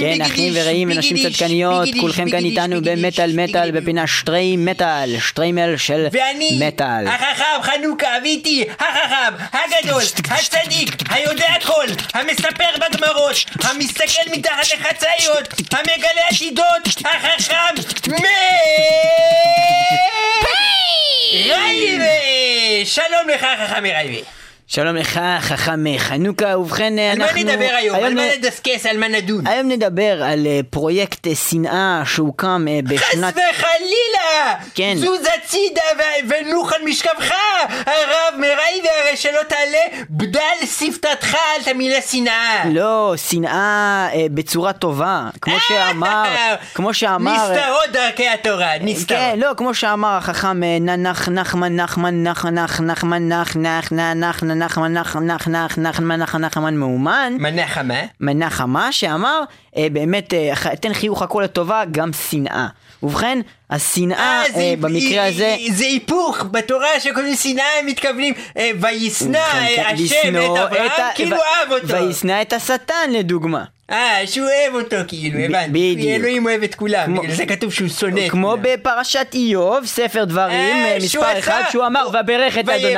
כן, 0.00 0.20
אחים 0.22 0.52
ורעים 0.56 0.90
ונשים 0.90 1.16
צדקניות, 1.22 1.88
כולכם 2.00 2.30
כאן 2.30 2.44
איתנו 2.44 2.80
במטאל 2.82 3.32
מטאל. 3.34 3.70
בפינה 3.70 4.06
שטרי 4.06 4.56
מטאל, 4.56 5.18
שטריימל 5.20 5.76
של 5.76 6.06
ואני, 6.12 6.58
מטאל. 6.66 7.06
החכם 7.06 7.62
חנוכה 7.62 8.18
אביתי, 8.18 8.64
החכם, 8.78 9.44
הגדול, 9.52 10.02
הצדיק, 10.30 10.94
היודע 11.10 11.46
הכל, 11.60 11.86
המספר 12.14 12.70
בגמרות, 12.76 13.36
המסתכל 13.62 14.30
מתחת 14.32 14.72
לחצאיות, 14.74 15.48
המגלה 15.72 16.26
עתידות, 16.30 16.86
החכם, 17.04 17.74
מ... 18.10 18.24
רייבה! 21.34 22.04
שלום 22.84 23.28
לך 23.34 23.46
חכם 23.60 23.84
רייבה. 23.84 24.35
שלום 24.68 24.96
לך, 24.96 25.20
חכם 25.40 25.84
חנוכה, 25.98 26.58
ובכן 26.58 26.98
על 26.98 27.18
מה 27.18 27.24
אנחנו... 27.24 27.40
נדבר 27.40 27.68
היום? 27.76 27.96
על 27.96 28.14
מה 28.14 28.22
נדסקס? 28.36 28.86
על 28.86 28.98
מה 28.98 29.08
נדון? 29.08 29.46
היום 29.46 29.68
נדבר 29.68 30.22
על 30.22 30.46
אה, 30.46 30.60
פרויקט 30.70 31.26
אה, 31.26 31.34
שנאה 31.34 32.02
שהוקם 32.04 32.66
אה, 32.68 32.80
חס 32.98 33.08
בשנת... 33.14 33.34
וחלילה! 33.34 34.54
כן. 34.74 34.94
זוז 34.96 35.20
הצידה 35.20 35.80
ו- 35.98 36.28
ונוח 36.28 36.72
על 36.72 36.82
משכבך! 36.84 37.34
הרב 37.86 38.34
מרייבה 38.38 38.88
הרי 39.04 39.16
שלא 39.16 39.40
תעלה 39.48 40.02
בדל 40.10 40.66
שפתתך 40.66 41.34
על 41.34 41.74
המילה 41.74 42.00
שנאה! 42.00 42.62
לא, 42.72 43.14
שנאה 43.16 44.08
אה, 44.12 44.26
בצורה 44.34 44.72
טובה, 44.72 45.28
כמו 45.42 45.54
שאמר, 45.60 46.54
כמו 46.74 46.94
שאמר... 46.94 47.32
נסתרות 47.32 47.90
דרכי 47.92 48.28
התורה, 48.28 48.70
נסתרות. 48.80 49.08
כן, 49.08 49.38
לא, 49.38 49.50
כמו 49.56 49.74
שאמר 49.74 50.16
החכם 50.16 50.60
נח 50.80 51.28
נחמן 51.28 51.76
נחמן 51.76 52.22
נח 52.22 52.44
נח 52.46 52.80
נחמן 52.80 53.28
נח 53.28 53.56
נח 53.56 53.92
נח 54.58 54.78
נח 54.78 55.16
נחמן 55.16 55.26
נח 55.26 55.48
נח 55.48 55.78
נח 55.78 55.78
נחמן 55.78 56.20
נח 56.20 56.34
נחמן 56.34 56.76
מאומן 56.76 57.32
מנחמה? 57.40 57.94
מנחמה 58.20 58.92
שאמר 58.92 59.42
אה, 59.76 59.86
באמת 59.92 60.34
אה, 60.34 60.76
תן 60.80 60.94
חיוך 60.94 61.22
הכל 61.22 61.42
לטובה 61.44 61.82
גם 61.90 62.12
שנאה. 62.12 62.66
ובכן 63.02 63.38
השנאה 63.70 64.18
אה, 64.18 64.42
היפ- 64.54 64.80
במקרה 64.80 65.22
אה, 65.22 65.26
הזה 65.28 65.56
זה 65.70 65.84
היפוך, 65.84 66.44
בתורה 66.50 67.00
שקוראים 67.00 67.34
שנאה 67.34 67.64
הם 67.80 67.86
מתכוונים 67.86 68.34
אה, 68.58 68.70
וישנא 68.80 69.36
אה, 69.38 69.66
כן, 69.76 69.94
השם 70.04 70.36
את 70.36 70.50
אברהם 70.50 70.90
ה- 70.90 71.10
כאילו 71.14 71.36
אהב 71.36 71.72
אותו. 71.72 71.88
וישנא 71.88 72.42
את 72.42 72.52
השטן 72.52 73.10
לדוגמה. 73.12 73.64
אה, 73.90 74.18
שהוא 74.26 74.46
אוהב 74.46 74.84
אותו 74.84 74.96
כאילו, 75.08 75.38
הבנתי. 75.40 75.70
בדיוק. 75.94 76.10
אלוהים 76.20 76.46
אוהב 76.46 76.62
את 76.62 76.74
כולם, 76.74 77.04
כמו- 77.06 77.22
בגלל 77.22 77.34
זה 77.34 77.46
כתוב 77.46 77.72
שהוא 77.72 77.88
שונא 77.88 78.20
את 78.26 78.30
כמו 78.30 78.50
כולם. 78.50 78.62
בפרשת 78.62 79.26
איוב, 79.34 79.86
ספר 79.86 80.24
דברים, 80.24 80.54
אה, 80.76 80.92
אה, 80.92 80.96
מספר 80.96 81.38
אחד, 81.38 81.62
שהוא 81.72 81.86
אמר 81.86 82.06
וברך 82.08 82.58
את 82.58 82.68
אדוני, 82.68 82.94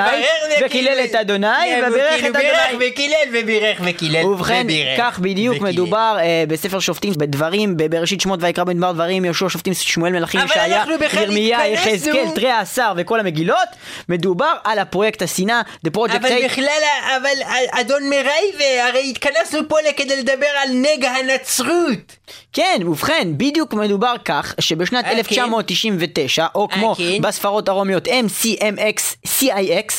וקילל 0.64 0.98
את 1.10 1.14
אדוני, 1.14 1.46
כן, 1.64 1.82
וברך 1.88 2.10
כאילו 2.20 2.30
את 2.30 2.36
אדוני. 2.36 2.44
בירך 2.78 2.92
וקילל 2.92 3.14
ובירך 3.42 3.80
וקילל 3.84 4.24
ובכן, 4.24 4.66
כך 4.98 5.18
בדיוק. 5.18 5.60
מדובר 5.60 6.16
אה, 6.20 6.44
בספר 6.48 6.78
שופטים, 6.80 7.12
בדברים, 7.16 7.74
בבראשית 7.76 8.20
שמות 8.20 8.42
ויקרא 8.42 8.64
במדבר 8.64 8.92
דברים, 8.92 9.24
יהושע 9.24 9.48
שופטים, 9.48 9.74
שמואל 9.74 10.12
מלכים, 10.12 10.40
אבל 10.40 10.48
ישעיה, 10.66 10.84
ירמיה, 11.22 11.68
יחזקאל, 11.68 12.30
תרי 12.34 12.50
העשר 12.50 12.92
וכל 12.96 13.20
המגילות, 13.20 13.68
מדובר 14.08 14.54
על 14.64 14.78
הפרויקט 14.78 15.22
השנאה, 15.22 15.62
The 15.86 15.90
Project 15.96 16.16
אבל 16.16 16.28
8. 16.28 16.44
בכלל, 16.44 16.82
אבל 17.16 17.42
אדון 17.70 18.02
מרייבה, 18.10 18.88
הרי 18.88 19.10
התכנסנו 19.10 19.68
פה 19.68 19.76
כדי 19.96 20.16
לדבר 20.16 20.46
על 20.62 20.68
נגע 20.72 21.10
הנצרות. 21.10 22.16
כן, 22.52 22.80
ובכן, 22.86 23.28
בדיוק 23.36 23.74
מדובר 23.74 24.14
כך 24.24 24.54
שבשנת 24.60 25.04
אה, 25.04 25.10
כן. 25.10 25.16
1999, 25.16 26.46
או 26.54 26.68
כמו 26.68 26.94
כן. 26.94 27.22
בספרות 27.22 27.68
הרומיות 27.68 28.08
MCMX, 28.08 29.26
CIX, 29.26 29.94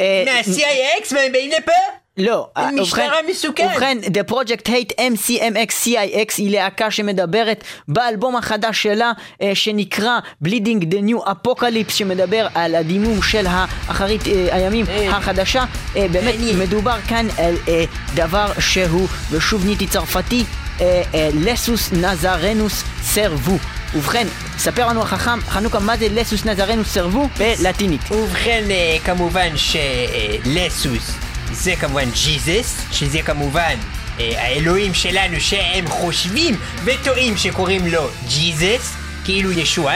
אה, 0.00 0.24
מה-CIX 0.26 1.14
והנה 1.14 1.56
פה? 1.64 2.05
לא, 2.18 2.48
אה, 2.56 2.70
משטרה 2.72 3.04
ובכן- 3.06 3.30
מסוכן. 3.30 3.68
ובכן, 3.72 3.98
The 4.04 4.32
Project 4.32 4.68
Hate 4.68 4.92
MCMX 5.00 5.84
CIX 5.84 6.34
היא 6.36 6.50
להקה 6.50 6.90
שמדברת 6.90 7.64
באלבום 7.88 8.36
החדש 8.36 8.82
שלה 8.82 9.12
אה, 9.42 9.50
שנקרא 9.54 10.18
Bleeding 10.44 10.82
the 10.90 11.08
New 11.10 11.26
Apocalypse 11.28 11.90
שמדבר 11.92 12.46
על 12.54 12.74
הדימום 12.74 13.22
של 13.22 13.44
האחרית 13.48 14.26
אה, 14.26 14.48
הימים 14.56 14.84
אה. 14.88 15.16
החדשה. 15.16 15.64
אה, 15.96 16.06
באמת 16.12 16.34
מעניין. 16.34 16.58
מדובר 16.58 16.96
כאן 17.08 17.26
על 17.38 17.54
אה, 17.68 17.84
דבר 18.14 18.46
שהוא, 18.60 19.08
ושוב 19.30 19.66
ניתי 19.66 19.86
צרפתי, 19.86 20.44
אה, 20.80 21.02
אה, 21.14 21.28
לסוס 21.34 21.92
נזרנוס 21.92 22.82
סרבו. 23.02 23.56
ובכן, 23.94 24.26
ספר 24.58 24.86
לנו 24.88 25.02
החכם 25.02 25.40
חנוכה 25.40 25.78
מה 25.78 25.96
זה 25.96 26.06
לסוס 26.10 26.44
נזרנוס 26.44 26.88
סרבו 26.88 27.28
בלטינית. 27.38 28.00
ובכן, 28.12 28.64
אה, 28.70 28.96
כמובן 29.04 29.48
שלסוס 29.56 31.10
זה 31.52 31.76
כמובן 31.76 32.08
ג'יזוס, 32.24 32.80
שזה 32.92 33.22
כמובן 33.22 33.74
אה, 34.20 34.42
האלוהים 34.42 34.94
שלנו 34.94 35.40
שהם 35.40 35.86
חושבים 35.88 36.54
וטועים 36.84 37.36
שקוראים 37.36 37.86
לו 37.86 38.08
ג'יזוס, 38.28 38.92
כאילו 39.24 39.52
ישוע, 39.52 39.92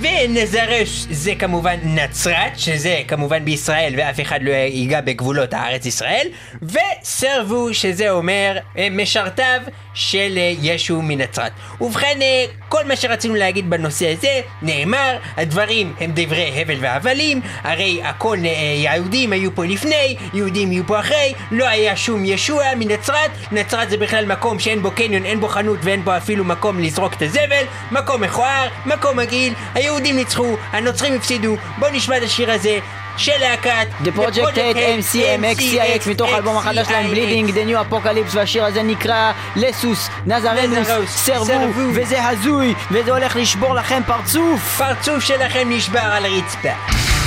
ונזרש 0.00 1.06
זה 1.10 1.34
כמובן 1.38 1.76
נצרת, 1.84 2.58
שזה 2.58 3.02
כמובן 3.08 3.44
בישראל 3.44 3.94
ואף 3.96 4.20
אחד 4.20 4.38
לא 4.42 4.50
ייגע 4.50 5.00
בגבולות 5.00 5.54
הארץ 5.54 5.86
ישראל, 5.86 6.28
וסרבו 6.62 7.74
שזה 7.74 8.10
אומר 8.10 8.56
אה, 8.78 8.88
משרתיו 8.90 9.60
של 9.94 10.32
אה, 10.36 10.52
ישו 10.62 11.02
מנצרת. 11.02 11.52
ובכן, 11.80 12.18
אה, 12.22 12.44
כל 12.68 12.84
מה 12.84 12.96
שרצינו 12.96 13.34
להגיד 13.34 13.70
בנושא 13.70 14.12
הזה 14.12 14.40
נאמר, 14.62 15.16
הדברים 15.36 15.94
הם 16.00 16.10
דברי 16.14 16.62
הבל 16.62 16.76
והבלים, 16.80 17.40
הרי 17.62 18.00
הכל 18.04 18.38
אה, 18.44 18.50
יהודים 18.76 19.32
היו 19.32 19.54
פה 19.54 19.64
לפני, 19.64 20.16
יהודים 20.34 20.72
יהיו 20.72 20.86
פה 20.86 21.00
אחרי, 21.00 21.34
לא 21.50 21.68
היה 21.68 21.96
שום 21.96 22.24
ישוע 22.24 22.64
מנצרת, 22.76 23.30
נצרת 23.52 23.90
זה 23.90 23.96
בכלל 23.96 24.26
מקום 24.26 24.58
שאין 24.58 24.82
בו 24.82 24.90
קניון, 24.90 25.24
אין 25.24 25.40
בו 25.40 25.48
חנות 25.48 25.78
ואין 25.82 26.04
בו 26.04 26.16
אפילו 26.16 26.44
מקום 26.44 26.80
לזרוק 26.80 27.14
את 27.14 27.22
הזבל, 27.22 27.64
מקום 27.92 28.20
מכוער, 28.20 28.68
מקום 28.86 29.16
מגעיל, 29.16 29.52
היהודים 29.74 30.16
ניצחו, 30.16 30.56
הנוצרים 30.72 31.14
הפסידו, 31.14 31.56
בואו 31.78 31.92
נשמע 31.92 32.16
את 32.16 32.22
השיר 32.22 32.50
הזה. 32.50 32.78
של 33.20 33.32
להקת 33.40 33.86
The 34.04 34.18
Project 34.18 34.54
8 34.54 34.76
MCMX 35.00 35.60
CIX 35.60 36.10
מתוך 36.10 36.32
האלבום 36.32 36.56
החדש 36.56 36.86
שלהם 36.86 37.10
Bleeding 37.12 37.50
the 37.50 37.70
New 37.70 37.92
Apocalypse 37.92 38.36
והשיר 38.36 38.64
הזה 38.64 38.82
נקרא 38.82 39.32
לסוס 39.56 40.08
נזרנוס 40.26 40.88
סרבו. 41.06 41.52
וזה 41.94 42.28
הזוי 42.28 42.74
וזה 42.90 43.10
הולך 43.10 43.36
לשבור 43.36 43.74
לכם 43.74 44.02
פרצוף 44.06 44.78
פרצוף 44.78 45.24
שלכם 45.24 45.68
נשבר 45.70 46.00
על 46.00 46.24
הרצפה. 46.24 47.19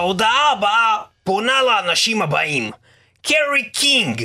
ההודעה 0.00 0.52
הבאה 0.52 0.96
פונה 1.24 1.62
לאנשים 1.62 2.22
הבאים 2.22 2.70
קרי 3.22 3.70
קינג, 3.72 4.24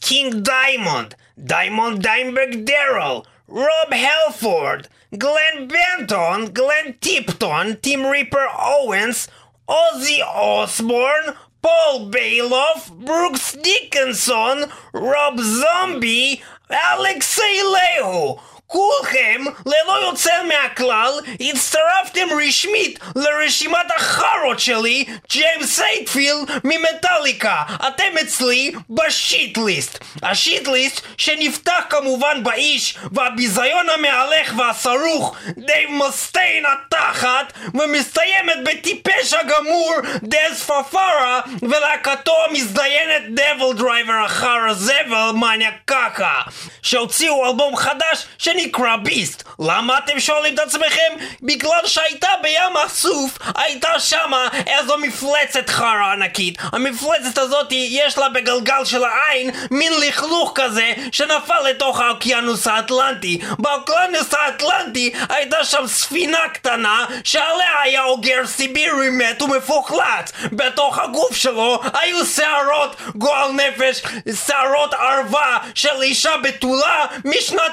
קינג 0.00 0.34
דיימונד, 0.34 1.14
דיימונד 1.38 2.02
דיינברג 2.02 2.54
דרל, 2.54 3.20
רוב 3.48 3.90
הלפורד, 3.90 4.86
גלן 5.14 5.68
בנטון, 5.68 6.46
גלן 6.46 6.92
טיפטון, 7.00 7.74
טים 7.74 8.06
ריפר 8.06 8.46
אורנס, 8.58 9.28
עוזי 9.64 10.22
אוסבורן, 10.22 11.24
פול 11.60 12.10
ביילוף, 12.10 12.88
ברוקס 12.88 13.56
דיקנסון, 13.56 14.58
רוב 14.94 15.40
זומבי, 15.40 16.40
אלכסי 16.70 17.60
לאו. 17.72 18.38
כולכם, 18.67 19.41
ללא 19.65 20.07
יוצא 20.07 20.43
מהכלל, 20.43 21.11
הצטרפתם 21.39 22.27
רשמית 22.47 22.99
לרשימת 23.15 23.91
החארות 23.95 24.59
שלי, 24.59 25.05
ג'יימס 25.29 25.75
הטפילד 25.75 26.51
ממטאליקה. 26.63 27.63
אתם 27.87 28.17
אצלי 28.21 28.71
ב 28.89 29.03
shit 29.03 29.57
list. 29.57 29.99
ה 30.23 30.32
shit 30.32 30.67
list 30.67 31.01
שנפתח 31.17 31.83
כמובן 31.89 32.43
באיש 32.43 32.97
והביזיון 33.11 33.89
המהלך 33.89 34.53
והסרוח 34.57 35.35
דייב 35.57 35.89
מסטיין 35.89 36.63
התחת 36.65 37.53
ומסתיימת 37.73 38.57
בטיפש 38.65 39.33
הגמור 39.33 39.93
דז 40.23 40.63
פאפארה 40.63 41.41
ולהקתו 41.61 42.35
המזדיינת 42.49 43.23
DevilDriver 43.27 44.13
החרא 44.25 44.73
זבל 44.73 45.31
מניה 45.33 45.71
קקה 45.85 46.41
שהוציאו 46.81 47.45
אלבום 47.45 47.75
חדש 47.75 48.27
שנקרא 48.57 48.95
ביסט. 48.95 49.43
למה 49.59 49.97
אתם 49.97 50.19
שואלים 50.19 50.53
את 50.53 50.59
עצמכם? 50.59 51.13
בגלל 51.43 51.79
שהייתה 51.85 52.27
בים 52.41 52.77
הסוף 52.85 53.37
הייתה 53.55 53.99
שמה 53.99 54.47
איזו 54.67 54.97
מפלצת 54.97 55.69
חרא 55.69 56.11
ענקית. 56.13 56.57
המפלצת 56.61 57.37
הזאת 57.37 57.67
יש 57.71 58.17
לה 58.17 58.29
בגלגל 58.29 58.85
של 58.85 59.03
העין 59.03 59.49
מין 59.71 59.93
לכלוך 60.07 60.51
כזה 60.55 60.93
שנפל 61.11 61.61
לתוך 61.69 61.99
האוקיינוס 61.99 62.67
האטלנטי. 62.67 63.39
באוקיינוס 63.59 64.33
האטלנטי 64.33 65.13
הייתה 65.29 65.63
שם 65.63 65.87
ספינה 65.87 66.49
קטנה 66.53 67.05
שעליה 67.23 67.81
היה 67.83 68.03
אוגר 68.03 68.47
סיבירי 68.47 69.09
מת 69.09 69.41
ומפוחלץ 69.41 70.31
בתוך 70.51 70.99
הגוף 70.99 71.35
שלו 71.35 71.79
היו 71.93 72.25
שערות 72.25 72.95
גועל 73.15 73.51
נפש 73.51 74.01
שערות 74.47 74.93
ערווה 74.93 75.57
של 75.75 76.01
אישה 76.01 76.37
בתולה 76.37 77.05
משנת 77.25 77.71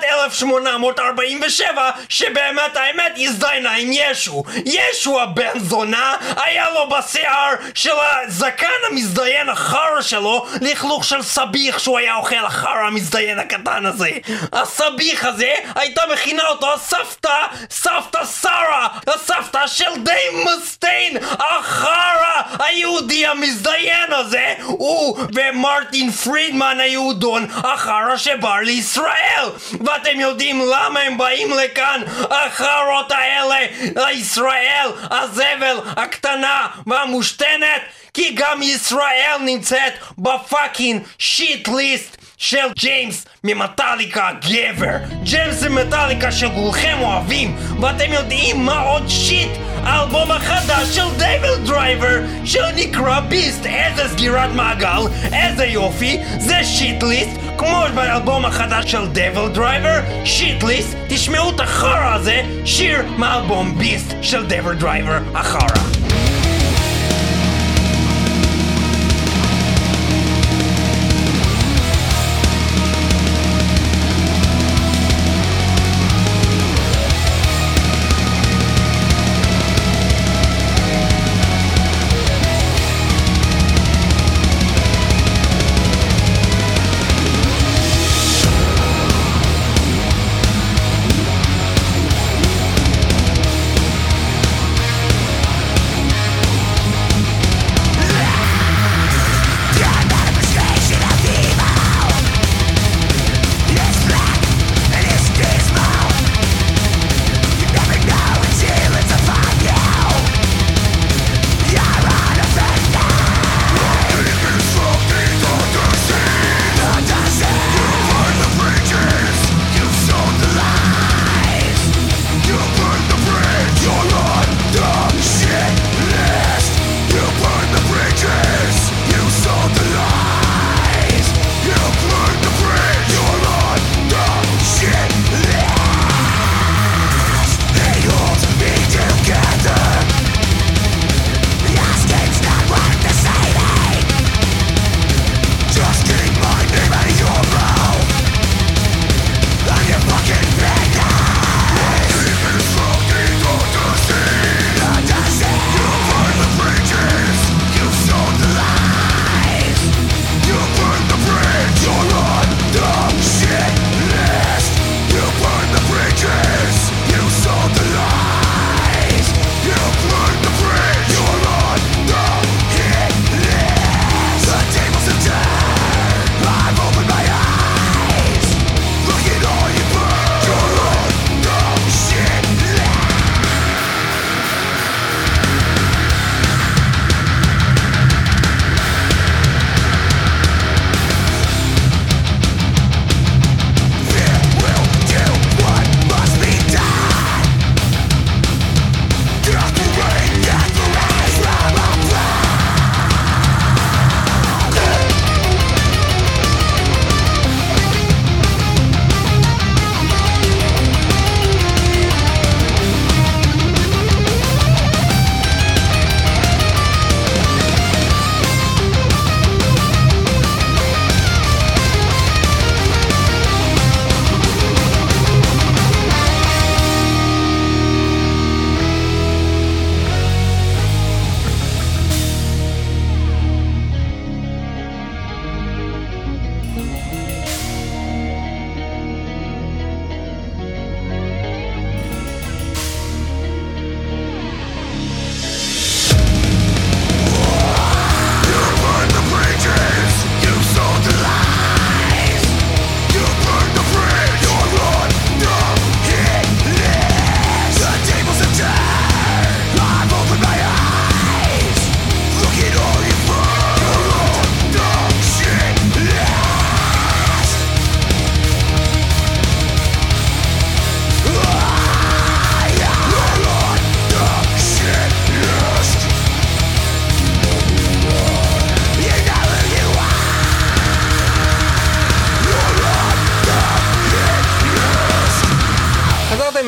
1847 0.74 1.90
שבאמת 2.08 2.76
האמת 2.76 3.12
הזדיינה 3.16 3.72
עם 3.72 3.88
ישו. 3.92 4.44
ישו 4.66 5.20
הבן 5.20 5.58
זונה 5.58 6.16
היה 6.36 6.70
לו 6.70 6.88
בשיער 6.88 7.54
של 7.74 7.90
הזקן 8.00 8.66
המזדיין 8.90 9.48
החרא 9.48 10.02
שלו 10.02 10.46
לכלוך 10.60 11.04
של 11.04 11.22
סביח 11.22 11.78
שהוא 11.78 11.98
היה 11.98 12.16
אוכל 12.16 12.44
החרא 12.44 12.86
המזדיין 12.86 13.38
הקטן 13.38 13.86
הזה. 13.86 14.10
הסביח 14.52 15.24
הזה 15.24 15.54
הייתה 15.74 16.02
מכינה 16.12 16.46
אותו 16.48 16.74
הסבתא 16.74 17.46
סבתא 17.70 18.24
שרה 18.40 18.88
הסבתא 19.06 19.66
של 19.66 20.02
די 20.02 20.44
מסטיין 20.44 21.16
החרא 21.38 22.13
היהודי 22.58 23.26
המזדיין 23.26 24.12
הזה 24.12 24.54
הוא 24.62 25.18
ומרטי 25.34 26.10
פרידמן 26.10 26.80
היהודון 26.80 27.46
החרא 27.50 28.16
שבא 28.16 28.58
לישראל. 28.60 29.48
ואתם 29.86 30.20
יודעים 30.20 30.60
למה 30.60 31.00
הם 31.00 31.18
באים 31.18 31.50
לכאן? 31.50 32.00
החארות 32.30 33.12
האלה 33.12 33.56
לישראל 33.96 34.90
הזבל 35.10 35.76
הקטנה 35.96 36.66
והמושתנת? 36.86 37.82
כי 38.14 38.30
גם 38.34 38.62
ישראל 38.62 39.36
נמצאת 39.40 39.92
ב 40.18 40.29
fucking 40.29 41.02
shit 41.18 41.68
list 41.68 42.16
של 42.38 42.66
ג'יימס 42.78 43.24
ממטאליקה 43.44 44.30
גבר. 44.40 44.96
ג'יימס 45.22 45.62
ממטאליקה 45.62 46.32
שכולכם 46.32 46.98
אוהבים 47.00 47.56
ואתם 47.80 48.12
יודעים 48.12 48.64
מה 48.64 48.80
עוד 48.80 49.08
shit? 49.08 49.50
האלבום 49.82 50.30
החדש 50.30 50.96
של 50.96 51.18
DevilDriver 51.18 52.20
שנקרא 52.44 53.20
Beast. 53.20 53.66
איזה 53.66 54.08
סגירת 54.08 54.50
מעגל 54.54 55.02
איזה 55.32 55.64
יופי. 55.64 56.18
זה 56.38 56.64
shit 56.64 57.02
list 57.02 57.40
כמו 57.58 57.84
באלבום 57.94 58.44
החדש 58.44 58.90
של 58.90 59.08
DevilDriver 59.08 60.00
shit 60.24 60.62
list. 60.62 60.96
תשמעו 61.08 61.50
את 61.50 61.60
החרא 61.60 62.14
הזה 62.14 62.42
שיר 62.64 63.02
מאלבום 63.18 63.78
Beast 63.78 64.14
של 64.22 64.46
DevilDriver 64.46 65.18
החרא 65.34 66.03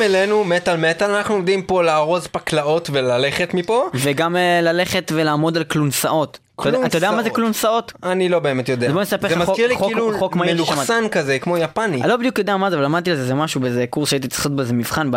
אלינו, 0.07 0.43
מטאל 0.43 0.77
מטאל, 0.89 1.11
אנחנו 1.11 1.35
עומדים 1.35 1.61
פה 1.61 1.83
לארוז 1.83 2.27
פקלאות 2.27 2.89
וללכת 2.93 3.53
מפה. 3.53 3.89
וגם 3.93 4.35
אה, 4.35 4.61
ללכת 4.61 5.11
ולעמוד 5.15 5.57
על 5.57 5.63
כלונסאות. 5.63 6.39
אתה 6.61 6.69
יודע- 6.69 6.85
אתה 6.85 6.97
יודע 6.97 7.11
מה 7.11 7.23
זה 7.23 7.29
כלונסאות. 7.29 7.91
כלונסאות? 7.91 8.13
אני 8.13 8.29
לא 8.29 8.39
באמת 8.39 8.69
יודע. 8.69 8.87
אז 8.87 8.93
בוא 8.93 9.01
נספר 9.01 9.29
זה 9.29 9.35
לך 9.35 9.49
מזכיר 9.49 9.67
לי 9.67 9.75
חוק- 9.75 9.87
כאילו 9.87 10.17
חוק 10.19 10.35
מהיר 10.35 10.53
מלוכסן 10.55 11.03
כזה, 11.11 11.39
כמו 11.39 11.57
יפני. 11.57 12.01
אני 12.01 12.09
לא 12.09 12.17
בדיוק 12.17 12.39
יודע 12.39 12.57
מה 12.57 12.69
זה, 12.69 12.75
אבל 12.75 12.85
למדתי 12.85 13.11
על 13.11 13.17
זה, 13.17 13.25
זה 13.25 13.33
משהו 13.33 13.61
באיזה 13.61 13.85
קורס 13.89 14.09
שהייתי 14.09 14.27
צריך 14.27 14.39
לעשות 14.39 14.55
בזה 14.55 14.73
מבחן 14.73 15.11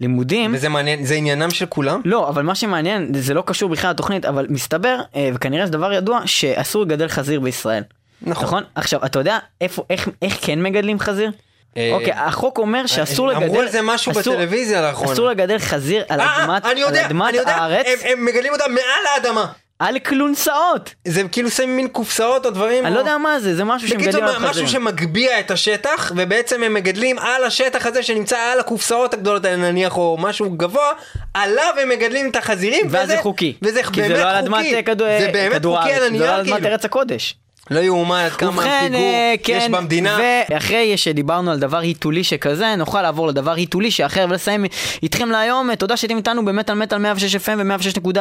בלימודים. 0.00 0.50
וזה 0.54 0.68
מעניין, 0.68 1.04
זה 1.04 1.14
עניינם 1.14 1.50
של 1.50 1.66
כולם? 1.66 2.00
לא, 2.04 2.28
אבל 2.28 2.42
מה 2.42 2.54
שמעניין, 2.54 3.08
זה 3.14 3.34
לא 3.34 3.42
קשור 3.46 3.70
בכלל 3.70 3.90
לתוכנית, 3.90 4.24
אבל 4.24 4.46
מסתבר, 4.48 4.98
אה, 5.16 5.30
וכנראה 5.34 5.66
זה 5.66 5.72
דבר 5.72 5.92
ידוע, 5.92 6.20
שאסור 6.26 6.82
לגדל 6.82 7.08
חזיר 7.08 7.40
בישראל. 7.40 7.82
נכון. 8.22 8.44
נכון? 8.44 8.62
עכשיו, 8.74 9.04
אתה 9.04 9.18
יודע 9.18 9.38
איפה, 9.60 9.82
איך, 9.90 10.08
איך 10.22 10.38
כן 10.40 10.62
מגדלים 10.62 10.98
חזיר? 10.98 11.30
אה, 11.76 11.90
אוקיי, 11.92 12.12
החוק 12.12 12.58
אומר 12.58 12.86
שאסור 12.86 13.28
לגדל... 13.28 13.44
אמרו 13.44 13.60
על 13.60 13.68
זה 13.68 13.82
משהו 13.82 14.12
בטלוויזיה 14.12 14.82
לאחרונה. 14.82 15.12
אסור 15.12 15.28
לגדל 15.28 15.58
חזיר 15.58 16.04
על 16.08 16.20
אה, 16.20 16.44
אדמת, 16.44 16.64
אה, 16.66 16.70
אני 16.72 16.80
יודע, 16.80 17.06
אני 17.06 17.36
יודע, 17.36 17.54
הארץ, 17.56 17.86
הם- 18.04 18.24
מגדלים 18.24 18.52
אותם 18.52 18.74
מעל 18.74 18.84
האדמה. 19.14 19.46
על 19.78 19.98
כלונסאות. 19.98 20.94
זה 21.08 21.22
כאילו 21.32 21.50
שמים 21.50 21.76
מין 21.76 21.88
קופסאות 21.88 22.46
או 22.46 22.50
דברים. 22.50 22.86
אני 22.86 22.94
לא 22.94 22.98
יודע 22.98 23.18
מה 23.18 23.40
זה, 23.40 23.56
זה 23.56 23.64
משהו 23.64 23.88
בקיצור, 23.88 24.02
שמגדלים 24.04 24.24
על 24.24 24.38
משהו 24.38 24.48
חזיר. 24.50 24.66
שמגביה 24.66 25.40
את 25.40 25.50
השטח, 25.50 26.12
ובעצם 26.16 26.62
הם 26.62 26.74
מגדלים 26.74 27.18
על 27.18 27.44
השטח 27.44 27.86
הזה 27.86 28.02
שנמצא 28.02 28.38
על 28.38 28.60
הקופסאות 28.60 29.14
הגדולות 29.14 29.44
האלה 29.44 29.56
נניח, 29.56 29.96
או 29.96 30.16
משהו 30.20 30.50
גבוה, 30.50 30.92
עליו 31.34 31.74
הם 31.82 31.88
מגדלים 31.88 32.30
את 32.30 32.36
החזירים, 32.36 32.86
ואז 32.90 33.08
זה 33.08 33.16
חוקי. 33.20 33.56
וזה 33.62 33.82
כי 33.82 34.00
באמת 34.00 34.16
זה 34.16 34.22
לא 34.22 34.30
על 34.30 34.36
אדמת 34.36 34.56
חוקי. 34.58 34.74
אה, 34.74 34.82
כדור- 34.82 35.76
חוקי 35.78 35.92
הארץ, 35.92 36.12
זה 36.12 36.18
לא 36.18 36.34
על 36.34 36.40
אדמת 36.40 36.54
כאילו. 36.54 36.68
ארץ 36.68 36.84
הקודש. 36.84 37.34
לא 37.70 37.80
יאומן 37.80 38.24
עד 38.24 38.32
כמה 38.32 38.62
פיגור 38.62 39.00
אה, 39.00 39.34
יש 39.34 39.64
כן, 39.64 39.72
במדינה. 39.72 40.18
ואחרי 40.50 40.96
שדיברנו 40.96 41.50
על 41.50 41.58
דבר 41.58 41.78
היתולי 41.78 42.24
שכזה, 42.24 42.74
נוכל 42.76 43.02
לעבור 43.02 43.28
לדבר 43.28 43.50
היתולי 43.54 43.90
שאחר 43.90 44.26
ולסיים 44.30 44.64
איתכם 45.02 45.30
להיום. 45.30 45.70
אה, 45.70 45.76
תודה 45.76 45.96
שהייתם 45.96 46.16
איתנו 46.16 46.44
במטאל 46.44 46.74
מטאל 46.74 46.98
106 46.98 47.36
FM 47.36 47.50
ו-106.4 47.58 48.18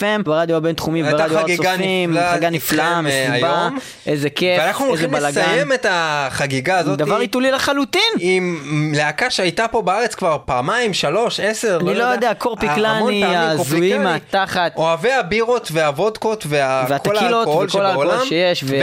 FM 0.00 0.22
ברדיו 0.24 0.56
הבינתחומי 0.56 1.02
וברדיו 1.02 1.38
הר 1.38 1.42
חגיגה. 1.42 1.76
נפלאה 1.76 2.98
איתכם, 2.98 3.06
אה, 3.06 3.30
מסיבה, 3.32 3.60
היום. 3.62 3.78
איזה 4.06 4.30
כיף, 4.30 4.60
ואנחנו 4.60 4.84
איזה 4.84 4.90
הולכים 4.90 5.10
בלאגן. 5.10 5.40
לסיים 5.40 5.72
את 5.72 5.86
החגיגה 5.90 6.78
הזאת. 6.78 6.98
דבר 6.98 7.16
היתולי 7.16 7.50
לחלוטין. 7.50 8.02
עם 8.18 8.92
להקה 8.94 9.30
שהייתה 9.30 9.68
פה 9.68 9.82
בארץ 9.82 10.14
כבר 10.14 10.38
פעמיים, 10.44 10.94
שלוש, 10.94 11.40
עשר, 11.40 11.78
אני 11.80 11.94
לא 11.94 12.04
יודע, 12.04 12.34
קורפי 12.34 12.66
המון 12.66 12.76
קלני, 12.76 12.98
פעמים, 12.98 13.24
ההזויים 13.24 13.56
קורפי 13.56 13.90
קלני. 13.90 14.04
מהתחת. 14.04 14.72
אוהבי 14.76 15.12
הבירות 15.12 15.68
והוודקות 15.72 16.46
וכל 16.48 17.16
האלכוהול 17.16 17.68
שבעולם, 17.68 18.20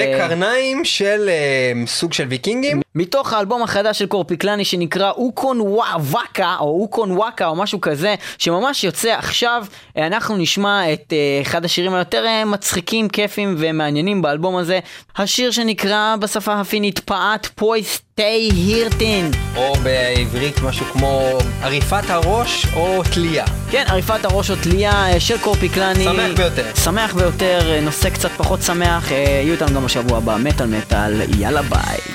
וקרניים 0.04 0.86
של 0.86 1.30
אה, 1.30 1.88
סוג 1.88 2.14
של 2.14 2.28
ויקינגים. 2.28 2.83
מתוך 2.96 3.34
האלבום 3.34 3.64
החדש 3.64 4.00
של 4.00 4.06
קורפיקלני 4.06 4.66
שנקרא 4.66 5.12
אוקון 5.12 5.62
וואקה 5.62 6.56
או 6.60 6.82
אוקון 6.82 7.12
וואקה 7.12 7.48
או 7.48 7.56
משהו 7.56 7.82
כזה 7.82 8.16
שממש 8.38 8.84
יוצא 8.84 9.12
עכשיו. 9.12 9.66
אה, 9.98 10.08
אנחנו 10.08 10.38
נשמע 10.38 10.94
את 10.94 11.14
אה, 11.14 11.42
אחד 11.42 11.66
השירים 11.66 11.94
היותר 11.94 12.26
אה, 12.26 12.46
מצחיקים 12.46 13.10
כיפים 13.10 13.56
ומעניינים 13.58 14.22
באלבום 14.22 14.56
הזה. 14.56 14.80
השיר 15.18 15.52
שנקרא 15.52 16.16
בשפה 16.20 16.54
הפינית 16.54 17.00
פעת 17.00 17.50
פויסטי 17.56 18.50
הירטין 18.56 19.32
או 19.56 19.74
בעברית 19.76 20.62
משהו 20.64 20.86
כמו 20.86 21.38
עריפת 21.62 22.10
הראש 22.10 22.66
או 22.76 23.02
תלייה. 23.14 23.46
כן 23.72 23.84
עריפת 23.88 24.26
הראש 24.26 24.52
או 24.52 24.56
תלייה 24.64 25.20
של 25.20 25.38
קורפיקלני 25.38 26.04
שמח 26.04 26.38
ביותר. 26.38 26.76
שמח 26.84 27.14
ביותר 27.14 27.80
נושא 27.82 28.10
קצת 28.10 28.32
פחות 28.32 28.62
שמח. 28.62 29.12
יהיו 29.12 29.54
איתנו 29.54 29.76
גם 29.76 29.86
בשבוע 29.86 30.18
הבא 30.18 30.38
מטאל 30.38 30.68
מטאל 30.68 31.22
יאללה 31.40 31.62
ביי 31.62 32.13